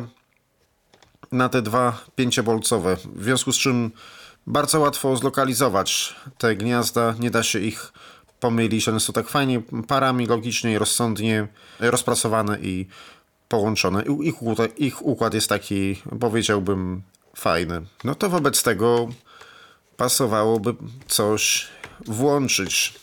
na 1.31 1.49
te 1.49 1.61
dwa 1.61 2.05
pięciobolcowe, 2.15 2.97
w 3.15 3.23
związku 3.23 3.51
z 3.51 3.57
czym 3.57 3.91
bardzo 4.49 4.79
łatwo 4.79 5.15
zlokalizować 5.15 6.15
te 6.37 6.55
gniazda, 6.55 7.15
nie 7.19 7.31
da 7.31 7.43
się 7.43 7.59
ich 7.59 7.93
pomylić. 8.39 8.87
One 8.87 8.99
są 8.99 9.13
tak 9.13 9.29
fajnie 9.29 9.61
parami 9.87 10.27
logicznie 10.27 10.71
i 10.71 10.77
rozsądnie 10.77 11.47
rozpracowane 11.79 12.59
i 12.59 12.87
połączone. 13.47 14.03
Ich 14.23 14.35
ich 14.77 15.05
układ 15.05 15.33
jest 15.33 15.49
taki, 15.49 16.01
powiedziałbym, 16.19 17.01
fajny. 17.35 17.81
No 18.03 18.15
to 18.15 18.29
wobec 18.29 18.63
tego 18.63 19.07
pasowałoby 19.97 20.75
coś 21.07 21.67
włączyć. 22.05 22.93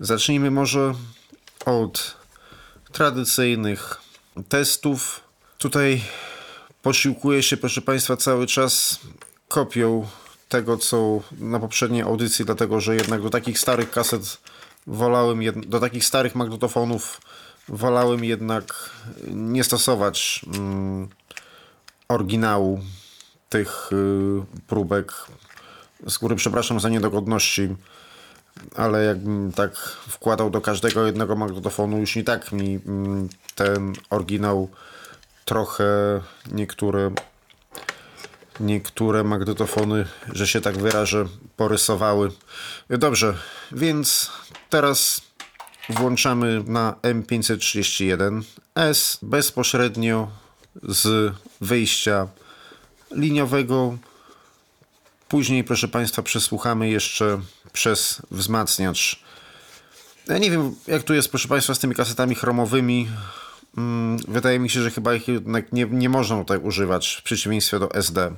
Zacznijmy 0.00 0.50
może 0.50 0.94
od 1.66 2.16
tradycyjnych 2.92 4.00
testów. 4.48 5.20
Tutaj 5.58 6.02
posiłkuję 6.82 7.42
się, 7.42 7.56
proszę 7.56 7.82
Państwa, 7.82 8.16
cały 8.16 8.46
czas 8.46 9.00
kopią 9.48 10.06
tego, 10.52 10.76
co 10.76 11.20
na 11.38 11.60
poprzedniej 11.60 12.02
audycji, 12.02 12.44
dlatego 12.44 12.80
że 12.80 12.96
jednak 12.96 13.22
do 13.22 13.30
takich 13.30 13.58
starych 13.58 13.90
kaset 13.90 14.38
wolałem, 14.86 15.40
do 15.66 15.80
takich 15.80 16.04
starych 16.04 16.34
magnetofonów 16.34 17.20
wolałem 17.68 18.24
jednak 18.24 18.90
nie 19.28 19.64
stosować 19.64 20.44
mm, 20.54 21.08
oryginału 22.08 22.80
tych 23.48 23.92
y, 23.92 23.96
próbek, 24.66 25.12
z 26.06 26.18
góry 26.18 26.36
przepraszam 26.36 26.80
za 26.80 26.88
niedogodności, 26.88 27.76
ale 28.76 29.04
jakbym 29.04 29.52
tak 29.52 29.76
wkładał 30.08 30.50
do 30.50 30.60
każdego 30.60 31.06
jednego 31.06 31.36
magnetofonu, 31.36 31.98
już 31.98 32.16
nie 32.16 32.24
tak 32.24 32.52
mi 32.52 32.80
mm, 32.86 33.28
ten 33.54 33.92
oryginał 34.10 34.68
trochę 35.44 35.84
niektóre 36.50 37.10
niektóre 38.60 39.24
magnetofony, 39.24 40.06
że 40.32 40.46
się 40.46 40.60
tak 40.60 40.78
wyrażę, 40.78 41.26
porysowały. 41.56 42.30
Dobrze, 42.90 43.34
więc 43.72 44.30
teraz 44.70 45.20
włączamy 45.88 46.64
na 46.66 46.94
M531S 47.02 49.18
bezpośrednio 49.22 50.28
z 50.82 51.34
wyjścia 51.60 52.28
liniowego. 53.10 53.98
Później, 55.28 55.64
proszę 55.64 55.88
Państwa, 55.88 56.22
przesłuchamy 56.22 56.90
jeszcze 56.90 57.40
przez 57.72 58.22
wzmacniacz. 58.30 59.22
Ja 60.28 60.38
nie 60.38 60.50
wiem, 60.50 60.74
jak 60.86 61.02
tu 61.02 61.14
jest, 61.14 61.28
proszę 61.28 61.48
Państwa, 61.48 61.74
z 61.74 61.78
tymi 61.78 61.94
kasetami 61.94 62.34
chromowymi. 62.34 63.08
Mm, 63.76 64.18
wydaje 64.28 64.58
mi 64.58 64.70
się, 64.70 64.82
że 64.82 64.90
chyba 64.90 65.14
ich 65.14 65.28
jednak 65.28 65.72
nie, 65.72 65.84
nie 65.84 66.08
można 66.08 66.38
tutaj 66.38 66.58
używać 66.58 67.16
w 67.20 67.22
przeciwieństwie 67.22 67.78
do 67.78 67.94
SD. 67.94 68.34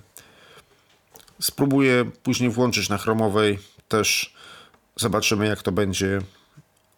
Spróbuję 1.40 2.10
później 2.22 2.50
włączyć 2.50 2.88
na 2.88 2.98
chromowej, 2.98 3.58
też 3.88 4.34
zobaczymy 4.96 5.46
jak 5.46 5.62
to 5.62 5.72
będzie 5.72 6.20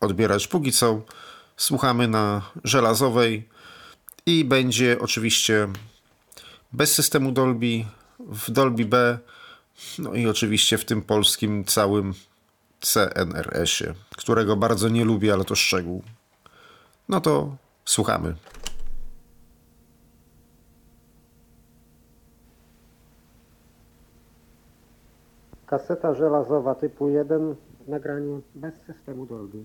odbierać. 0.01 0.49
Póki 0.49 0.73
co 0.73 1.03
słuchamy 1.57 2.09
na 2.09 2.43
żelazowej 2.65 3.49
i 4.27 4.45
będzie 4.45 4.97
oczywiście 5.01 5.69
bez 6.73 6.95
systemu 6.95 7.33
Dolby, 7.33 7.85
w 8.21 8.51
Dolby 8.51 8.85
B, 8.85 9.19
no 9.99 10.15
i 10.15 10.27
oczywiście 10.27 10.79
w 10.79 10.85
tym 10.85 11.03
polskim 11.03 11.65
całym 11.65 12.15
CNRS-ie, 12.81 13.95
którego 14.17 14.57
bardzo 14.57 14.89
nie 14.89 15.05
lubię, 15.05 15.33
ale 15.33 15.45
to 15.45 15.55
szczegół. 15.55 16.03
No 17.09 17.21
to 17.21 17.57
Słuchamy. 17.87 18.35
Kaseta 25.67 26.15
żelazowa 26.15 26.75
typu 26.75 27.09
1 27.09 27.55
w 27.87 27.89
nagraniu 27.89 28.43
bez 28.55 28.75
systemu 28.87 29.27
Dolby. 29.27 29.65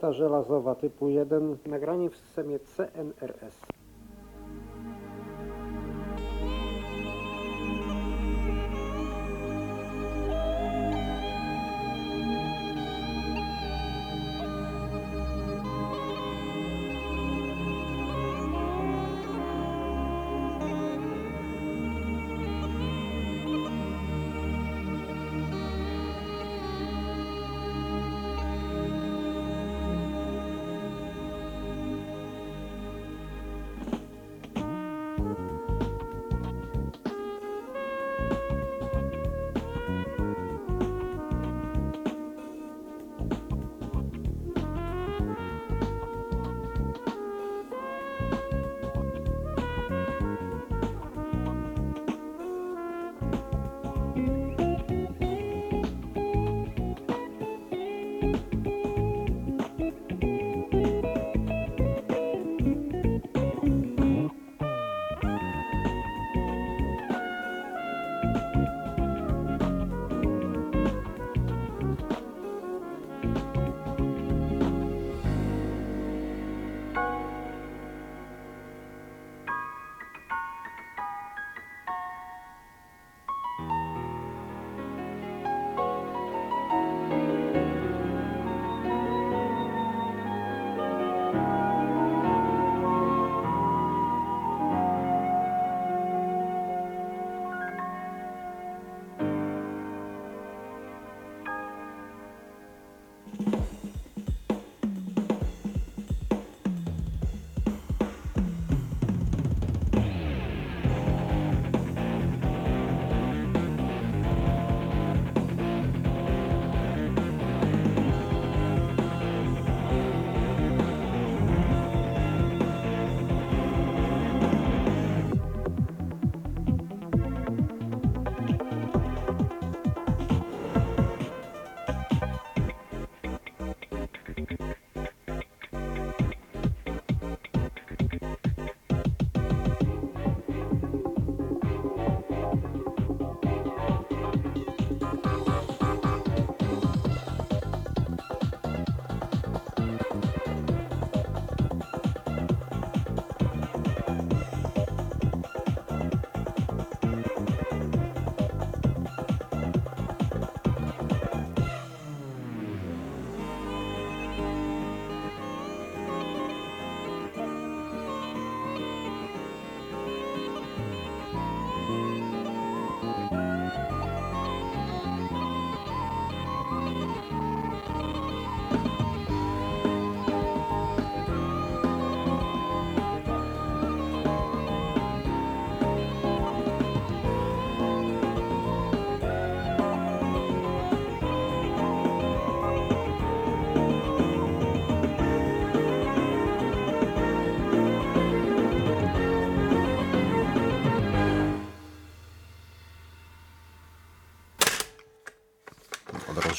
Kaseta 0.00 0.12
żelazowa 0.12 0.74
typu 0.74 1.08
1, 1.08 1.56
nagranie 1.66 2.10
w 2.10 2.16
systemie 2.16 2.58
CNRS. 2.58 3.60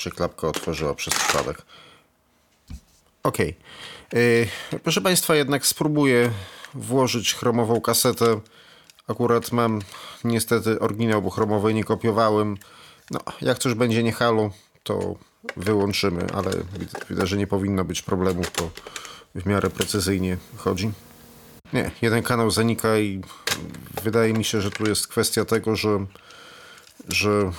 Się 0.01 0.11
klapka 0.11 0.47
otworzyła 0.47 0.95
przez 0.95 1.13
przypadek. 1.13 1.61
Okej. 3.23 3.55
Yy, 4.13 4.79
Proszę 4.83 5.01
Państwa, 5.01 5.35
jednak 5.35 5.65
spróbuję 5.65 6.31
włożyć 6.73 7.33
chromową 7.33 7.81
kasetę. 7.81 8.39
Akurat 9.07 9.51
mam 9.51 9.81
niestety 10.23 10.79
oryginał, 10.79 11.21
bo 11.21 11.29
chromowej 11.29 11.75
nie 11.75 11.83
kopiowałem. 11.83 12.57
No, 13.11 13.19
jak 13.41 13.59
coś 13.59 13.73
będzie 13.73 14.03
nie 14.03 14.11
halo, 14.11 14.49
to 14.83 15.15
wyłączymy, 15.57 16.27
ale 16.33 16.51
widzę, 17.09 17.27
że 17.27 17.37
nie 17.37 17.47
powinno 17.47 17.85
być 17.85 18.01
problemów, 18.01 18.51
to 18.51 18.69
w 19.35 19.45
miarę 19.45 19.69
precyzyjnie 19.69 20.37
chodzi. 20.57 20.91
Nie, 21.73 21.91
jeden 22.01 22.23
kanał 22.23 22.51
zanika 22.51 22.97
i 22.97 23.21
wydaje 24.03 24.33
mi 24.33 24.43
się, 24.43 24.61
że 24.61 24.71
tu 24.71 24.85
jest 24.85 25.07
kwestia 25.07 25.45
tego, 25.45 25.75
że, 25.75 26.05
że 27.07 27.51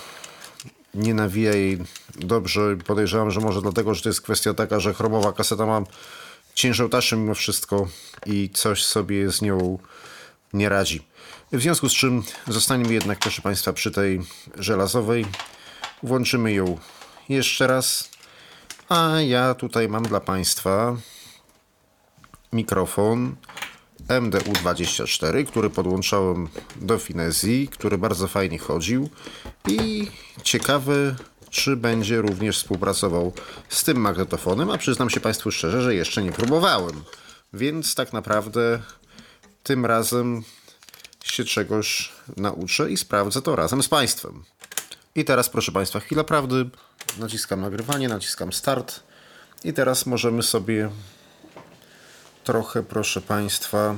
nie 0.93 1.13
nawija 1.13 1.53
jej 1.53 1.77
dobrze. 2.15 2.77
Podejrzewam, 2.85 3.31
że 3.31 3.39
może 3.39 3.61
dlatego, 3.61 3.93
że 3.93 4.01
to 4.01 4.09
jest 4.09 4.21
kwestia 4.21 4.53
taka, 4.53 4.79
że 4.79 4.93
chromowa 4.93 5.33
kaseta 5.33 5.65
ma 5.65 5.81
ciężar 6.53 6.89
taszy 6.89 7.17
mimo 7.17 7.35
wszystko 7.35 7.87
i 8.25 8.49
coś 8.53 8.85
sobie 8.85 9.31
z 9.31 9.41
nią 9.41 9.79
nie 10.53 10.69
radzi. 10.69 11.03
W 11.51 11.61
związku 11.61 11.89
z 11.89 11.93
czym 11.93 12.23
zostaniemy 12.47 12.93
jednak, 12.93 13.19
proszę 13.19 13.41
Państwa, 13.41 13.73
przy 13.73 13.91
tej 13.91 14.21
żelazowej. 14.55 15.25
Włączymy 16.03 16.53
ją 16.53 16.77
jeszcze 17.29 17.67
raz. 17.67 18.09
A 18.89 19.21
ja 19.21 19.53
tutaj 19.53 19.89
mam 19.89 20.03
dla 20.03 20.19
Państwa 20.19 20.97
mikrofon 22.53 23.35
MDU24, 24.21 25.45
który 25.45 25.69
podłączałem 25.69 26.49
do 26.75 26.97
Finezji, 26.97 27.67
który 27.67 27.97
bardzo 27.97 28.27
fajnie 28.27 28.59
chodził 28.59 29.09
i 29.67 30.07
ciekawy, 30.43 31.15
czy 31.49 31.75
będzie 31.75 32.21
również 32.21 32.57
współpracował 32.57 33.33
z 33.69 33.83
tym 33.83 33.97
magnetofonem, 33.97 34.69
a 34.69 34.77
przyznam 34.77 35.09
się 35.09 35.19
Państwu 35.19 35.51
szczerze, 35.51 35.81
że 35.81 35.95
jeszcze 35.95 36.23
nie 36.23 36.31
próbowałem. 36.31 37.03
Więc 37.53 37.95
tak 37.95 38.13
naprawdę 38.13 38.79
tym 39.63 39.85
razem 39.85 40.43
się 41.23 41.43
czegoś 41.43 42.11
nauczę 42.37 42.91
i 42.91 42.97
sprawdzę 42.97 43.41
to 43.41 43.55
razem 43.55 43.83
z 43.83 43.89
Państwem. 43.89 44.43
I 45.15 45.25
teraz, 45.25 45.49
proszę 45.49 45.71
Państwa, 45.71 45.99
chwila 45.99 46.23
prawdy. 46.23 46.69
Naciskam 47.17 47.61
nagrywanie, 47.61 48.09
naciskam 48.09 48.53
start. 48.53 48.99
I 49.63 49.73
teraz 49.73 50.05
możemy 50.05 50.43
sobie 50.43 50.89
trochę, 52.43 52.83
proszę 52.83 53.21
Państwa, 53.21 53.95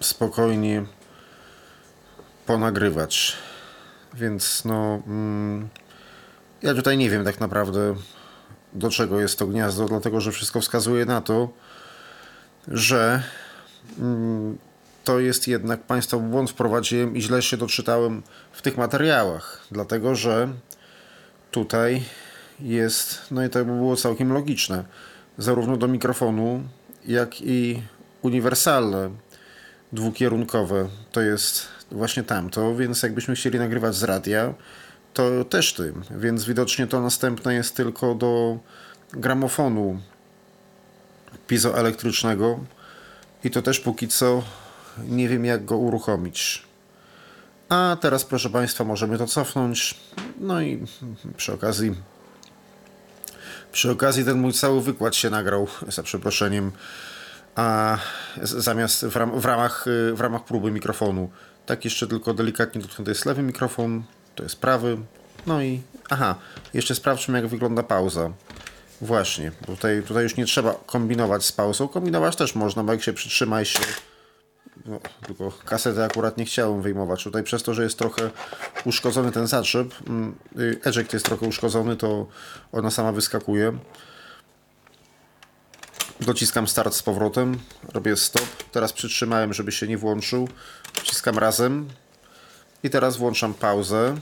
spokojnie 0.00 0.84
ponagrywać. 2.46 3.36
Więc 4.14 4.64
no, 4.64 5.02
mm, 5.06 5.68
ja 6.62 6.74
tutaj 6.74 6.98
nie 6.98 7.10
wiem 7.10 7.24
tak 7.24 7.40
naprawdę 7.40 7.94
do 8.72 8.90
czego 8.90 9.20
jest 9.20 9.38
to 9.38 9.46
gniazdo, 9.46 9.86
dlatego 9.88 10.20
że 10.20 10.32
wszystko 10.32 10.60
wskazuje 10.60 11.04
na 11.04 11.20
to, 11.20 11.48
że 12.68 13.22
mm, 13.98 14.58
to 15.04 15.20
jest 15.20 15.48
jednak 15.48 15.82
Państwa 15.82 16.16
błąd 16.16 16.50
wprowadziłem 16.50 17.16
i 17.16 17.22
źle 17.22 17.42
się 17.42 17.56
doczytałem 17.56 18.22
w 18.52 18.62
tych 18.62 18.76
materiałach, 18.76 19.66
dlatego 19.70 20.14
że 20.14 20.48
tutaj 21.50 22.02
jest, 22.60 23.20
no 23.30 23.44
i 23.44 23.48
to 23.48 23.58
by 23.58 23.64
było 23.64 23.96
całkiem 23.96 24.32
logiczne, 24.32 24.84
zarówno 25.38 25.76
do 25.76 25.88
mikrofonu, 25.88 26.62
jak 27.06 27.40
i 27.40 27.82
uniwersalne, 28.22 29.10
dwukierunkowe, 29.92 30.88
to 31.12 31.20
jest 31.20 31.68
właśnie 31.90 32.22
tamto, 32.22 32.76
więc 32.76 33.02
jakbyśmy 33.02 33.34
chcieli 33.34 33.58
nagrywać 33.58 33.94
z 33.94 34.02
radia, 34.02 34.54
to 35.14 35.44
też 35.44 35.74
tym, 35.74 36.02
więc 36.10 36.44
widocznie 36.44 36.86
to 36.86 37.00
następne 37.00 37.54
jest 37.54 37.76
tylko 37.76 38.14
do 38.14 38.58
gramofonu 39.12 40.00
pizoelektrycznego 41.46 42.60
i 43.44 43.50
to 43.50 43.62
też 43.62 43.80
póki 43.80 44.08
co 44.08 44.42
nie 45.08 45.28
wiem 45.28 45.44
jak 45.44 45.64
go 45.64 45.76
uruchomić. 45.76 46.62
A 47.68 47.96
teraz 48.00 48.24
proszę 48.24 48.50
Państwa 48.50 48.84
możemy 48.84 49.18
to 49.18 49.26
cofnąć, 49.26 50.00
no 50.40 50.62
i 50.62 50.86
przy 51.36 51.52
okazji 51.52 51.94
przy 53.72 53.90
okazji 53.90 54.24
ten 54.24 54.38
mój 54.38 54.52
cały 54.52 54.82
wykład 54.82 55.16
się 55.16 55.30
nagrał, 55.30 55.68
za 55.88 56.02
przeproszeniem, 56.02 56.72
a 57.54 57.98
zamiast 58.42 59.06
w, 59.06 59.16
ram, 59.16 59.40
w, 59.40 59.44
ramach, 59.44 59.86
y, 59.86 60.14
w 60.14 60.20
ramach 60.20 60.44
próby 60.44 60.70
mikrofonu. 60.70 61.30
Tak 61.66 61.84
jeszcze 61.84 62.06
tylko 62.06 62.34
delikatnie 62.34 62.80
dotknięty 62.80 63.10
jest 63.10 63.26
lewy 63.26 63.42
mikrofon, 63.42 64.02
to 64.34 64.42
jest 64.42 64.60
prawy. 64.60 64.98
No 65.46 65.62
i 65.62 65.82
aha, 66.10 66.34
jeszcze 66.74 66.94
sprawdźmy 66.94 67.38
jak 67.40 67.48
wygląda 67.48 67.82
pauza. 67.82 68.30
Właśnie, 69.00 69.52
tutaj, 69.66 70.02
tutaj 70.02 70.22
już 70.22 70.36
nie 70.36 70.46
trzeba 70.46 70.74
kombinować 70.86 71.44
z 71.44 71.52
pauzą. 71.52 71.88
Kombinować 71.88 72.36
też 72.36 72.54
można, 72.54 72.84
bo 72.84 72.92
jak 72.92 73.02
się 73.02 73.12
przytrzyma 73.12 73.62
i 73.62 73.66
się 73.66 73.80
no, 74.86 75.00
tylko 75.26 75.52
kasetę 75.64 76.04
akurat 76.04 76.36
nie 76.36 76.44
chciałem 76.44 76.82
wyjmować. 76.82 77.24
Tutaj 77.24 77.42
przez 77.42 77.62
to, 77.62 77.74
że 77.74 77.82
jest 77.82 77.98
trochę 77.98 78.30
uszkodzony 78.84 79.32
ten 79.32 79.46
zaczep, 79.46 79.94
mm, 80.06 80.34
y, 80.58 80.80
eject 80.84 81.12
jest 81.12 81.24
trochę 81.24 81.46
uszkodzony, 81.46 81.96
to 81.96 82.26
ona 82.72 82.90
sama 82.90 83.12
wyskakuje. 83.12 83.78
Dociskam 86.20 86.68
start 86.68 86.94
z 86.94 87.02
powrotem, 87.02 87.58
robię 87.94 88.16
stop. 88.16 88.46
Teraz 88.72 88.92
przytrzymałem, 88.92 89.52
żeby 89.52 89.72
się 89.72 89.88
nie 89.88 89.98
włączył. 89.98 90.48
Wciskam 90.92 91.38
razem 91.38 91.88
i 92.82 92.90
teraz 92.90 93.16
włączam 93.16 93.54
pauzę. 93.54 94.14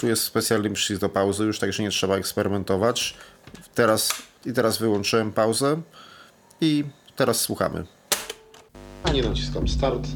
Tu 0.00 0.06
jest 0.06 0.22
specjalny 0.22 0.70
przycisk 0.70 1.00
do 1.00 1.08
pauzy, 1.08 1.44
już 1.44 1.58
także 1.58 1.82
nie 1.82 1.90
trzeba 1.90 2.16
eksperymentować. 2.16 3.16
Teraz, 3.74 4.22
I 4.46 4.52
teraz 4.52 4.78
wyłączyłem 4.78 5.32
pauzę 5.32 5.82
i 6.60 6.84
teraz 7.16 7.40
słuchamy. 7.40 7.95
A 9.08 9.12
nie 9.12 9.22
naciskam 9.22 9.68
start. 9.68 10.08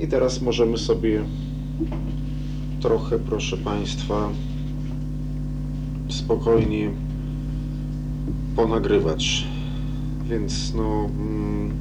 I 0.00 0.08
teraz 0.08 0.42
możemy 0.42 0.78
sobie 0.78 1.24
trochę, 2.80 3.18
proszę 3.18 3.56
Państwa, 3.56 4.30
spokojnie 6.08 6.90
ponagrywać. 8.56 9.44
Więc 10.30 10.74
no, 10.74 11.10
mm, 11.18 11.72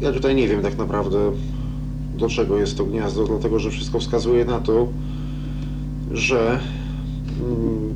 ja 0.00 0.12
tutaj 0.12 0.34
nie 0.34 0.48
wiem 0.48 0.62
tak 0.62 0.78
naprawdę 0.78 1.18
do 2.18 2.28
czego 2.28 2.58
jest 2.58 2.76
to 2.76 2.84
gniazdo, 2.84 3.24
dlatego 3.24 3.58
że 3.58 3.70
wszystko 3.70 3.98
wskazuje 3.98 4.44
na 4.44 4.60
to, 4.60 4.88
że 6.10 6.60
mm, 7.40 7.94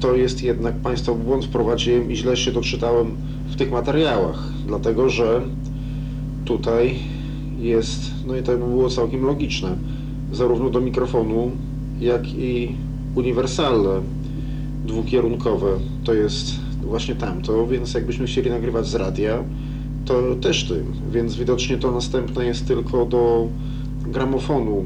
to 0.00 0.14
jest 0.14 0.42
jednak 0.42 0.76
Państwa 0.76 1.14
błąd 1.14 1.44
wprowadziłem 1.44 2.10
i 2.10 2.16
źle 2.16 2.36
się 2.36 2.52
doczytałem 2.52 3.16
w 3.50 3.56
tych 3.56 3.70
materiałach, 3.70 4.52
dlatego 4.66 5.08
że 5.08 5.42
tutaj 6.48 6.94
jest, 7.60 8.10
no 8.26 8.36
i 8.36 8.42
to 8.42 8.52
by 8.52 8.58
było 8.58 8.88
całkiem 8.88 9.22
logiczne, 9.22 9.76
zarówno 10.32 10.70
do 10.70 10.80
mikrofonu, 10.80 11.50
jak 12.00 12.28
i 12.28 12.74
uniwersalne, 13.14 14.00
dwukierunkowe, 14.86 15.66
to 16.04 16.14
jest 16.14 16.52
właśnie 16.82 17.14
tamto, 17.14 17.66
więc 17.66 17.94
jakbyśmy 17.94 18.26
chcieli 18.26 18.50
nagrywać 18.50 18.86
z 18.86 18.94
radia, 18.94 19.44
to 20.04 20.34
też 20.40 20.64
tym, 20.64 20.92
więc 21.12 21.36
widocznie 21.36 21.78
to 21.78 21.92
następne 21.92 22.44
jest 22.44 22.66
tylko 22.66 23.06
do 23.06 23.48
gramofonu 24.06 24.84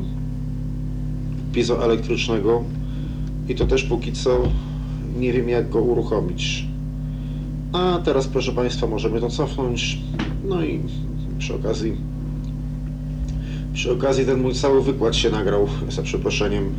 pizoelektrycznego 1.53 2.64
i 3.48 3.55
to 3.55 3.66
też 3.66 3.85
póki 3.85 4.12
co 4.12 4.38
nie 5.18 5.33
wiem 5.33 5.48
jak 5.48 5.70
go 5.70 5.83
uruchomić. 5.83 6.66
A 7.72 7.98
teraz 8.05 8.27
proszę 8.27 8.53
Państwa 8.53 8.87
możemy 8.87 9.20
to 9.20 9.29
cofnąć, 9.29 9.98
no 10.48 10.64
i 10.64 10.81
przy 11.42 11.55
okazji 11.55 11.96
przy 13.74 13.92
okazji 13.92 14.26
ten 14.26 14.42
mój 14.42 14.55
cały 14.55 14.83
wykład 14.83 15.16
się 15.16 15.31
nagrał, 15.31 15.68
za 15.88 16.02
przeproszeniem, 16.02 16.74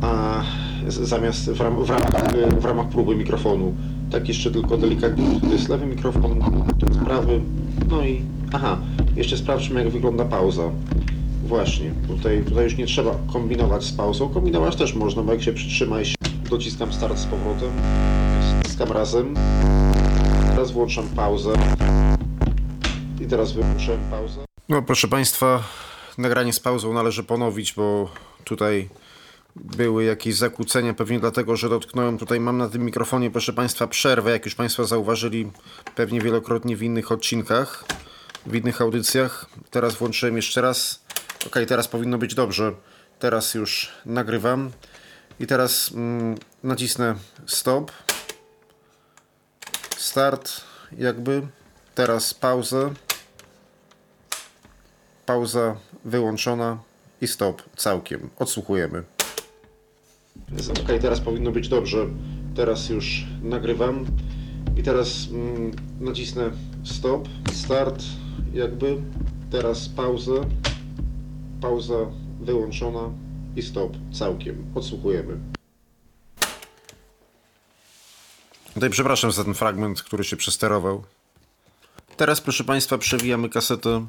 a 0.00 0.42
zamiast 0.88 1.50
w, 1.50 1.60
ram, 1.60 1.84
w, 1.84 1.90
ramach, 1.90 2.34
w 2.60 2.64
ramach 2.64 2.88
próby 2.88 3.16
mikrofonu. 3.16 3.74
Tak 4.10 4.28
jeszcze 4.28 4.50
tylko 4.50 4.76
delikatnie, 4.76 5.40
to 5.40 5.46
jest 5.46 5.68
lewy 5.68 5.86
mikrofon, 5.86 6.40
to 6.78 6.86
jest 6.86 7.00
prawy, 7.00 7.40
no 7.90 8.04
i 8.04 8.22
aha, 8.52 8.78
jeszcze 9.16 9.36
sprawdźmy 9.36 9.84
jak 9.84 9.92
wygląda 9.92 10.24
pauza. 10.24 10.70
Właśnie, 11.46 11.90
tutaj, 12.08 12.44
tutaj 12.44 12.64
już 12.64 12.76
nie 12.76 12.86
trzeba 12.86 13.14
kombinować 13.32 13.84
z 13.84 13.92
pauzą, 13.92 14.28
kombinować 14.28 14.76
też 14.76 14.94
można, 14.94 15.22
bo 15.22 15.32
jak 15.32 15.42
się 15.42 15.52
przytrzyma 15.52 16.00
i 16.00 16.06
się 16.06 16.14
dociskam 16.50 16.92
start 16.92 17.18
z 17.18 17.26
powrotem, 17.26 17.70
ściskam 18.64 18.92
razem, 18.92 19.34
teraz 20.54 20.70
włączam 20.70 21.04
pauzę 21.16 21.52
i 23.20 23.26
teraz 23.26 23.52
wyłączyłem 23.52 24.10
pauzę. 24.10 24.44
No 24.68 24.82
proszę 24.82 25.08
Państwa, 25.08 25.62
nagranie 26.18 26.52
z 26.52 26.60
pauzą 26.60 26.92
należy 26.92 27.24
ponowić, 27.24 27.72
bo 27.72 28.10
tutaj 28.44 28.88
były 29.56 30.04
jakieś 30.04 30.34
zakłócenia, 30.34 30.94
pewnie 30.94 31.20
dlatego, 31.20 31.56
że 31.56 31.68
dotknąłem 31.68 32.18
tutaj, 32.18 32.40
mam 32.40 32.58
na 32.58 32.68
tym 32.68 32.84
mikrofonie, 32.84 33.30
proszę 33.30 33.52
Państwa, 33.52 33.86
przerwę, 33.86 34.30
jak 34.30 34.44
już 34.44 34.54
Państwo 34.54 34.84
zauważyli 34.84 35.50
pewnie 35.94 36.20
wielokrotnie 36.20 36.76
w 36.76 36.82
innych 36.82 37.12
odcinkach, 37.12 37.84
w 38.46 38.54
innych 38.54 38.80
audycjach. 38.80 39.46
Teraz 39.70 39.94
włączyłem 39.94 40.36
jeszcze 40.36 40.60
raz. 40.60 41.04
Ok, 41.46 41.56
teraz 41.68 41.88
powinno 41.88 42.18
być 42.18 42.34
dobrze. 42.34 42.72
Teraz 43.18 43.54
już 43.54 43.92
nagrywam. 44.06 44.70
I 45.40 45.46
teraz 45.46 45.92
mm, 45.94 46.36
nacisnę 46.62 47.14
stop. 47.46 47.92
Start 49.96 50.60
jakby. 50.98 51.42
Teraz 51.94 52.34
pauzę. 52.34 52.90
Pauza 55.28 55.76
wyłączona 56.04 56.78
i 57.20 57.26
stop 57.26 57.62
całkiem. 57.76 58.30
Odsłuchujemy. 58.38 59.02
Ok, 60.70 60.88
teraz 61.00 61.20
powinno 61.20 61.50
być 61.50 61.68
dobrze. 61.68 62.06
Teraz 62.56 62.88
już 62.88 63.26
nagrywam. 63.42 64.06
I 64.76 64.82
teraz 64.82 65.28
mm, 65.30 65.72
nacisnę 66.00 66.50
stop, 66.84 67.28
start 67.52 68.02
jakby. 68.54 69.02
Teraz 69.50 69.88
pauzę. 69.88 70.32
Pauza 71.60 72.06
wyłączona 72.40 73.10
i 73.56 73.62
stop 73.62 73.92
całkiem. 74.12 74.64
Odsłuchujemy. 74.74 75.38
Tutaj 78.74 78.90
przepraszam 78.90 79.32
za 79.32 79.44
ten 79.44 79.54
fragment, 79.54 80.02
który 80.02 80.24
się 80.24 80.36
przesterował. 80.36 81.02
Teraz, 82.16 82.40
proszę 82.40 82.64
Państwa, 82.64 82.98
przewijamy 82.98 83.48
kasetę 83.48 84.06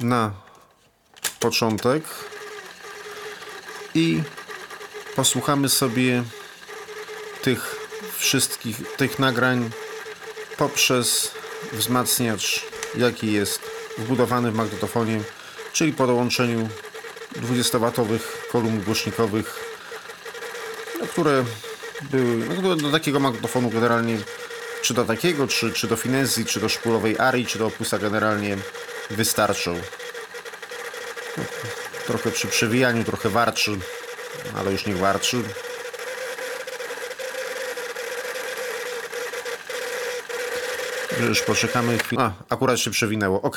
na 0.00 0.32
początek. 1.40 2.04
I 3.94 4.22
posłuchamy 5.16 5.68
sobie 5.68 6.22
tych 7.42 7.76
wszystkich 8.18 8.96
tych 8.96 9.18
nagrań 9.18 9.70
poprzez 10.56 11.30
wzmacniacz, 11.72 12.66
jaki 12.96 13.32
jest 13.32 13.60
wbudowany 13.98 14.50
w 14.50 14.54
magnetofonie, 14.54 15.20
czyli 15.72 15.92
po 15.92 16.06
dołączeniu 16.06 16.68
20W 17.36 18.18
kolumn 18.52 18.82
głośnikowych, 18.82 19.64
no, 21.00 21.06
które 21.06 21.44
były 22.10 22.36
no, 22.62 22.76
do 22.76 22.90
takiego 22.90 23.20
magnetofonu 23.20 23.70
generalnie, 23.70 24.18
czy 24.82 24.94
do 24.94 25.04
takiego, 25.04 25.48
czy, 25.48 25.72
czy 25.72 25.88
do 25.88 25.96
Finezji, 25.96 26.44
czy 26.44 26.60
do 26.60 26.68
szpulowej 26.68 27.18
Arii, 27.18 27.46
czy 27.46 27.58
do 27.58 27.66
Opusa 27.66 27.98
generalnie 27.98 28.56
wystarczą. 29.10 29.74
No, 31.36 31.44
trochę 32.06 32.30
przy 32.30 32.48
przewijaniu, 32.48 33.04
trochę 33.04 33.28
warczy, 33.28 33.70
ale 34.56 34.72
już 34.72 34.86
niech 34.86 34.98
warczy. 34.98 35.36
Już 41.28 41.42
poczekamy 41.42 41.98
chwilę. 41.98 42.22
A, 42.22 42.32
akurat 42.48 42.78
się 42.78 42.90
przewinęło. 42.90 43.42
Ok. 43.42 43.56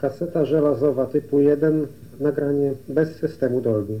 Kaseta 0.00 0.44
żelazowa 0.44 1.06
typu 1.06 1.40
1, 1.40 1.86
nagranie 2.20 2.72
bez 2.88 3.16
systemu 3.16 3.60
Dolby. 3.60 4.00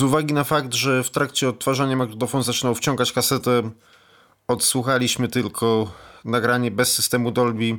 Z 0.00 0.02
uwagi 0.02 0.34
na 0.34 0.44
fakt, 0.44 0.74
że 0.74 1.02
w 1.02 1.10
trakcie 1.10 1.48
odtwarzania 1.48 1.96
magnetofon 1.96 2.42
zaczynał 2.42 2.74
wciągać 2.74 3.12
kasetę, 3.12 3.70
odsłuchaliśmy 4.48 5.28
tylko 5.28 5.92
nagranie 6.24 6.70
bez 6.70 6.92
systemu 6.92 7.30
Dolby 7.30 7.78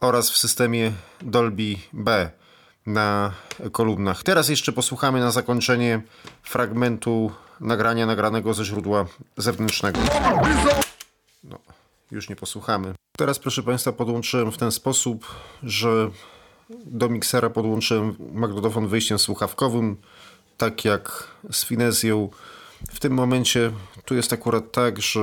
oraz 0.00 0.30
w 0.30 0.36
systemie 0.36 0.92
Dolby 1.22 1.76
B 1.92 2.30
na 2.86 3.32
kolumnach. 3.72 4.22
Teraz 4.22 4.48
jeszcze 4.48 4.72
posłuchamy 4.72 5.20
na 5.20 5.30
zakończenie 5.30 6.02
fragmentu 6.42 7.32
nagrania 7.60 8.06
nagranego 8.06 8.54
ze 8.54 8.64
źródła 8.64 9.06
zewnętrznego. 9.36 10.00
No, 11.44 11.58
już 12.10 12.28
nie 12.28 12.36
posłuchamy. 12.36 12.94
Teraz, 13.18 13.38
proszę 13.38 13.62
Państwa, 13.62 13.92
podłączyłem 13.92 14.52
w 14.52 14.58
ten 14.58 14.72
sposób, 14.72 15.26
że 15.62 16.10
do 16.70 17.08
miksera 17.08 17.50
podłączyłem 17.50 18.16
magnetofon 18.32 18.88
wyjściem 18.88 19.18
słuchawkowym, 19.18 19.96
tak 20.58 20.84
jak 20.84 21.28
z 21.50 21.64
Finezją. 21.64 22.30
W 22.90 23.00
tym 23.00 23.12
momencie 23.12 23.72
tu 24.04 24.14
jest 24.14 24.32
akurat 24.32 24.72
tak, 24.72 25.02
że 25.02 25.20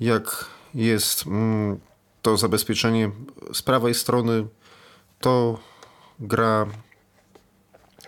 jak 0.00 0.44
jest 0.74 1.26
mm, 1.26 1.80
to 2.22 2.36
zabezpieczenie 2.36 3.10
z 3.52 3.62
prawej 3.62 3.94
strony, 3.94 4.46
to 5.20 5.58
gra 6.20 6.66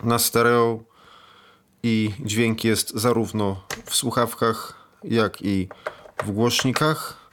na 0.03 0.19
stereo 0.19 0.81
i 1.83 2.11
dźwięk 2.21 2.65
jest 2.65 2.91
zarówno 2.91 3.63
w 3.85 3.95
słuchawkach, 3.95 4.87
jak 5.05 5.43
i 5.43 5.69
w 6.25 6.31
głośnikach. 6.31 7.31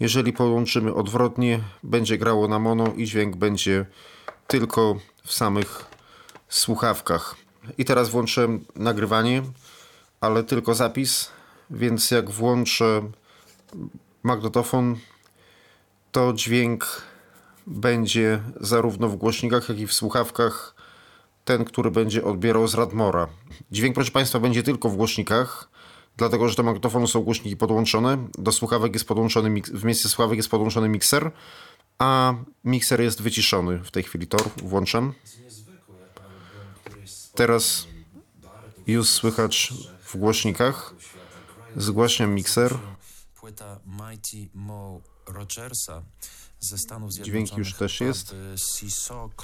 Jeżeli 0.00 0.32
połączymy 0.32 0.94
odwrotnie, 0.94 1.60
będzie 1.82 2.18
grało 2.18 2.48
na 2.48 2.58
mono 2.58 2.92
i 2.96 3.04
dźwięk 3.04 3.36
będzie 3.36 3.86
tylko 4.46 4.96
w 5.24 5.32
samych 5.32 5.84
słuchawkach. 6.48 7.45
I 7.78 7.84
teraz 7.84 8.08
włączę 8.08 8.58
nagrywanie, 8.74 9.42
ale 10.20 10.44
tylko 10.44 10.74
zapis, 10.74 11.30
więc 11.70 12.10
jak 12.10 12.30
włączę 12.30 13.02
magnetofon, 14.22 14.96
to 16.12 16.32
dźwięk 16.32 17.02
będzie 17.66 18.42
zarówno 18.60 19.08
w 19.08 19.16
głośnikach, 19.16 19.68
jak 19.68 19.78
i 19.78 19.86
w 19.86 19.92
słuchawkach 19.92 20.74
ten, 21.44 21.64
który 21.64 21.90
będzie 21.90 22.24
odbierał 22.24 22.68
z 22.68 22.74
Radmora. 22.74 23.26
Dźwięk, 23.70 23.94
proszę 23.94 24.10
Państwa, 24.10 24.40
będzie 24.40 24.62
tylko 24.62 24.88
w 24.88 24.96
głośnikach, 24.96 25.68
dlatego 26.16 26.48
że 26.48 26.54
do 26.54 26.62
magnetofonu 26.62 27.06
są 27.06 27.20
głośniki 27.20 27.56
podłączone, 27.56 28.28
do 28.38 28.52
słuchawek 28.52 28.92
jest 28.92 29.08
podłączony, 29.08 29.62
w 29.62 29.84
miejsce 29.84 30.08
słuchawek 30.08 30.36
jest 30.36 30.48
podłączony 30.48 30.88
mikser, 30.88 31.30
a 31.98 32.34
mikser 32.64 33.00
jest 33.00 33.22
wyciszony. 33.22 33.78
W 33.78 33.90
tej 33.90 34.02
chwili 34.02 34.26
tor 34.26 34.42
włączam. 34.56 35.12
Teraz 37.36 37.86
już 38.86 39.08
słychać 39.08 39.72
w 40.04 40.16
głośnikach. 40.16 40.94
Zgłaśniam 41.76 42.34
mikser. 42.34 42.78
Płyta 43.34 43.80
Mighty 43.86 44.48
Mo 44.54 45.00
Rogersa 45.26 46.02
ze 46.60 46.78
Stanów 46.78 47.12
Dźwięk 47.12 47.56
już 47.56 47.74
też 47.74 48.00
jest. 48.00 48.34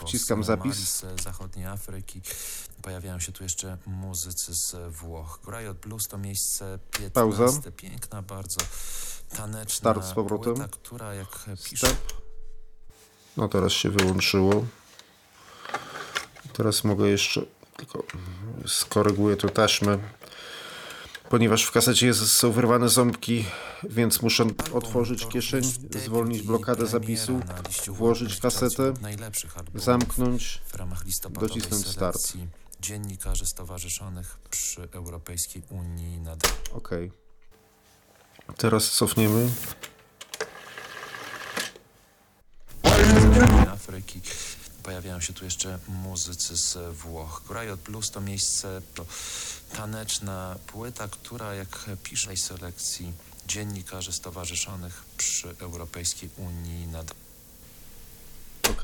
Wciskam 0.05 0.45
zapis. 0.45 0.76
Z 0.76 1.22
zachodniej 1.22 1.66
Afryki. 1.66 2.20
Pojawiają 2.82 3.20
się 3.20 3.32
tu 3.32 3.43
jeszcze 3.43 3.78
muzycy 3.86 4.55
z 4.55 4.76
Włoch. 4.88 5.40
Riot 5.49 5.78
Blues 5.78 6.09
to 6.09 6.18
miejsce 6.18 6.78
15. 6.90 7.11
Pauza. 7.11 7.70
Piękna 7.76 8.22
bardzo 8.22 8.61
taneczna 9.36 9.74
Start 9.74 10.05
z 10.05 10.12
powrotem. 10.12 10.55
płyta, 10.55 10.68
która 10.68 11.14
jak 11.14 11.47
pisze. 11.64 11.97
No 13.36 13.49
teraz 13.49 13.72
się 13.72 13.90
wyłączyło. 13.90 14.64
Teraz 16.53 16.84
mogę 16.84 17.09
jeszcze 17.09 17.43
tylko 17.83 18.05
skoryguję 18.66 19.37
tu 19.37 19.49
taśmę. 19.49 19.99
Ponieważ 21.28 21.64
w 21.64 21.72
kasecie 21.72 22.07
jest, 22.07 22.26
są 22.26 22.53
wyrwane 22.53 22.89
ząbki, 22.89 23.45
więc 23.83 24.22
muszę 24.22 24.45
otworzyć 24.72 25.28
kieszeń, 25.28 25.62
zwolnić 26.05 26.43
blokadę 26.43 26.87
zapisu, 26.87 27.41
włożyć 27.89 28.41
kasetę, 28.41 28.95
zamknąć. 29.74 30.62
docisnąć 31.30 31.87
start. 31.89 32.33
dziennikarzy 32.80 33.47
stowarzyszonych 33.47 34.39
przy 34.51 34.89
Europejskiej 34.93 35.62
Unii 35.70 36.20
nad 36.20 36.39
Ok. 36.72 36.91
Teraz 38.57 38.91
cofniemy. 38.91 39.49
Afryki. 43.72 44.20
Pojawiają 44.83 45.20
się 45.20 45.33
tu 45.33 45.45
jeszcze 45.45 45.78
muzycy 45.89 46.57
z 46.57 46.97
Włoch. 46.97 47.43
Riot 47.51 47.80
Blues 47.80 48.11
to 48.11 48.20
miejsce, 48.20 48.83
to 48.95 49.07
taneczna 49.76 50.57
płyta, 50.66 51.09
która 51.09 51.55
jak 51.55 51.87
pisze 52.03 52.37
selekcji 52.37 53.12
dziennikarzy 53.47 54.12
stowarzyszonych 54.12 55.05
przy 55.16 55.55
Europejskiej 55.61 56.30
Unii 56.37 56.87
nad 56.87 57.14
Ok. 58.70 58.83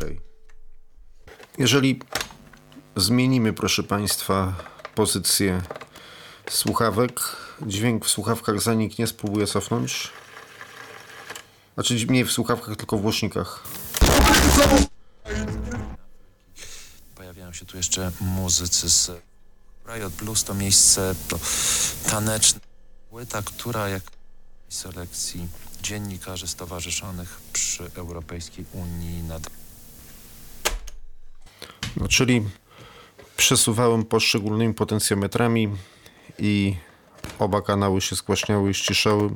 Jeżeli 1.59 2.01
zmienimy, 2.97 3.53
proszę 3.53 3.83
Państwa, 3.83 4.55
pozycję 4.95 5.63
słuchawek, 6.51 7.21
dźwięk 7.67 8.05
w 8.05 8.09
słuchawkach 8.09 8.61
zaniknie, 8.61 9.07
spróbuję 9.07 9.47
cofnąć. 9.47 10.11
Znaczy 11.75 12.07
nie 12.07 12.25
w 12.25 12.33
słuchawkach, 12.33 12.77
tylko 12.77 12.99
w 12.99 13.01
głośnikach. 13.01 13.65
Się 17.59 17.67
tu 17.67 17.77
jeszcze 17.77 18.13
muzycy 18.21 18.91
z 18.91 19.11
Riot 19.87 20.13
Blues 20.13 20.45
to 20.45 20.55
miejsce, 20.55 21.15
to 21.29 21.39
taneczna 22.11 22.61
płyta, 23.11 23.43
która 23.43 23.89
jak 23.89 24.03
selekcji 24.69 25.49
dziennikarzy 25.83 26.49
stowarzyszonych 26.49 27.41
przy 27.53 27.91
Europejskiej 27.95 28.65
Unii 28.73 29.23
nad 29.23 29.51
No, 31.97 32.09
czyli 32.09 32.49
przesuwałem 33.37 34.05
poszczególnymi 34.05 34.75
potencjometrami 34.75 35.69
i 36.39 36.77
oba 37.39 37.63
kanały 37.63 38.01
się 38.01 38.17
zgłaśniały 38.17 38.71
i 38.71 38.75
ściszały. 38.75 39.31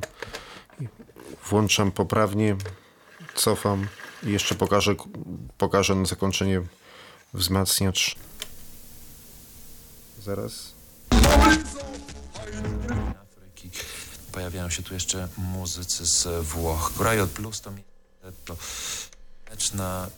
Włączam 1.49 1.91
poprawnie, 1.91 2.55
cofam 3.35 3.87
i 4.23 4.31
jeszcze 4.31 4.55
pokażę, 4.55 4.95
pokażę 5.57 5.95
na 5.95 6.05
zakończenie 6.05 6.61
wzmacniacz. 7.33 8.15
Zaraz. 10.23 10.73
Afryki. 13.21 13.69
Pojawiają 14.31 14.69
się 14.69 14.83
tu 14.83 14.93
jeszcze 14.93 15.27
muzycy 15.37 16.05
z 16.05 16.45
Włoch. 16.45 16.91
Riot 16.99 17.29
Blues 17.29 17.61
to 17.61 17.71
miejsce, 17.71 18.41
to 18.45 18.57
taneczna, 19.45 20.09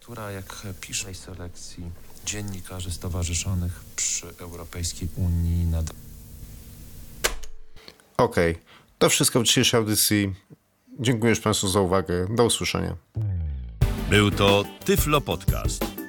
która 0.00 0.30
jak 0.30 0.62
pisze 0.80 1.04
tej 1.04 1.14
selekcji 1.14 1.90
dziennikarzy 2.24 2.92
stowarzyszonych 2.92 3.84
przy 3.96 4.26
Europejskiej 4.38 5.08
Unii 5.16 5.66
nad 5.66 5.86
Ok, 8.16 8.36
to 8.98 9.08
wszystko 9.08 9.40
w 9.40 9.44
dzisiejszej 9.44 9.78
audycji. 9.78 10.34
Dziękuję 11.00 11.30
już 11.30 11.40
Państwu 11.40 11.68
za 11.68 11.80
uwagę. 11.80 12.26
Do 12.36 12.44
usłyszenia. 12.44 12.96
Był 14.10 14.30
to 14.30 14.64
Tyflo 14.84 15.20
Podcast. 15.20 15.97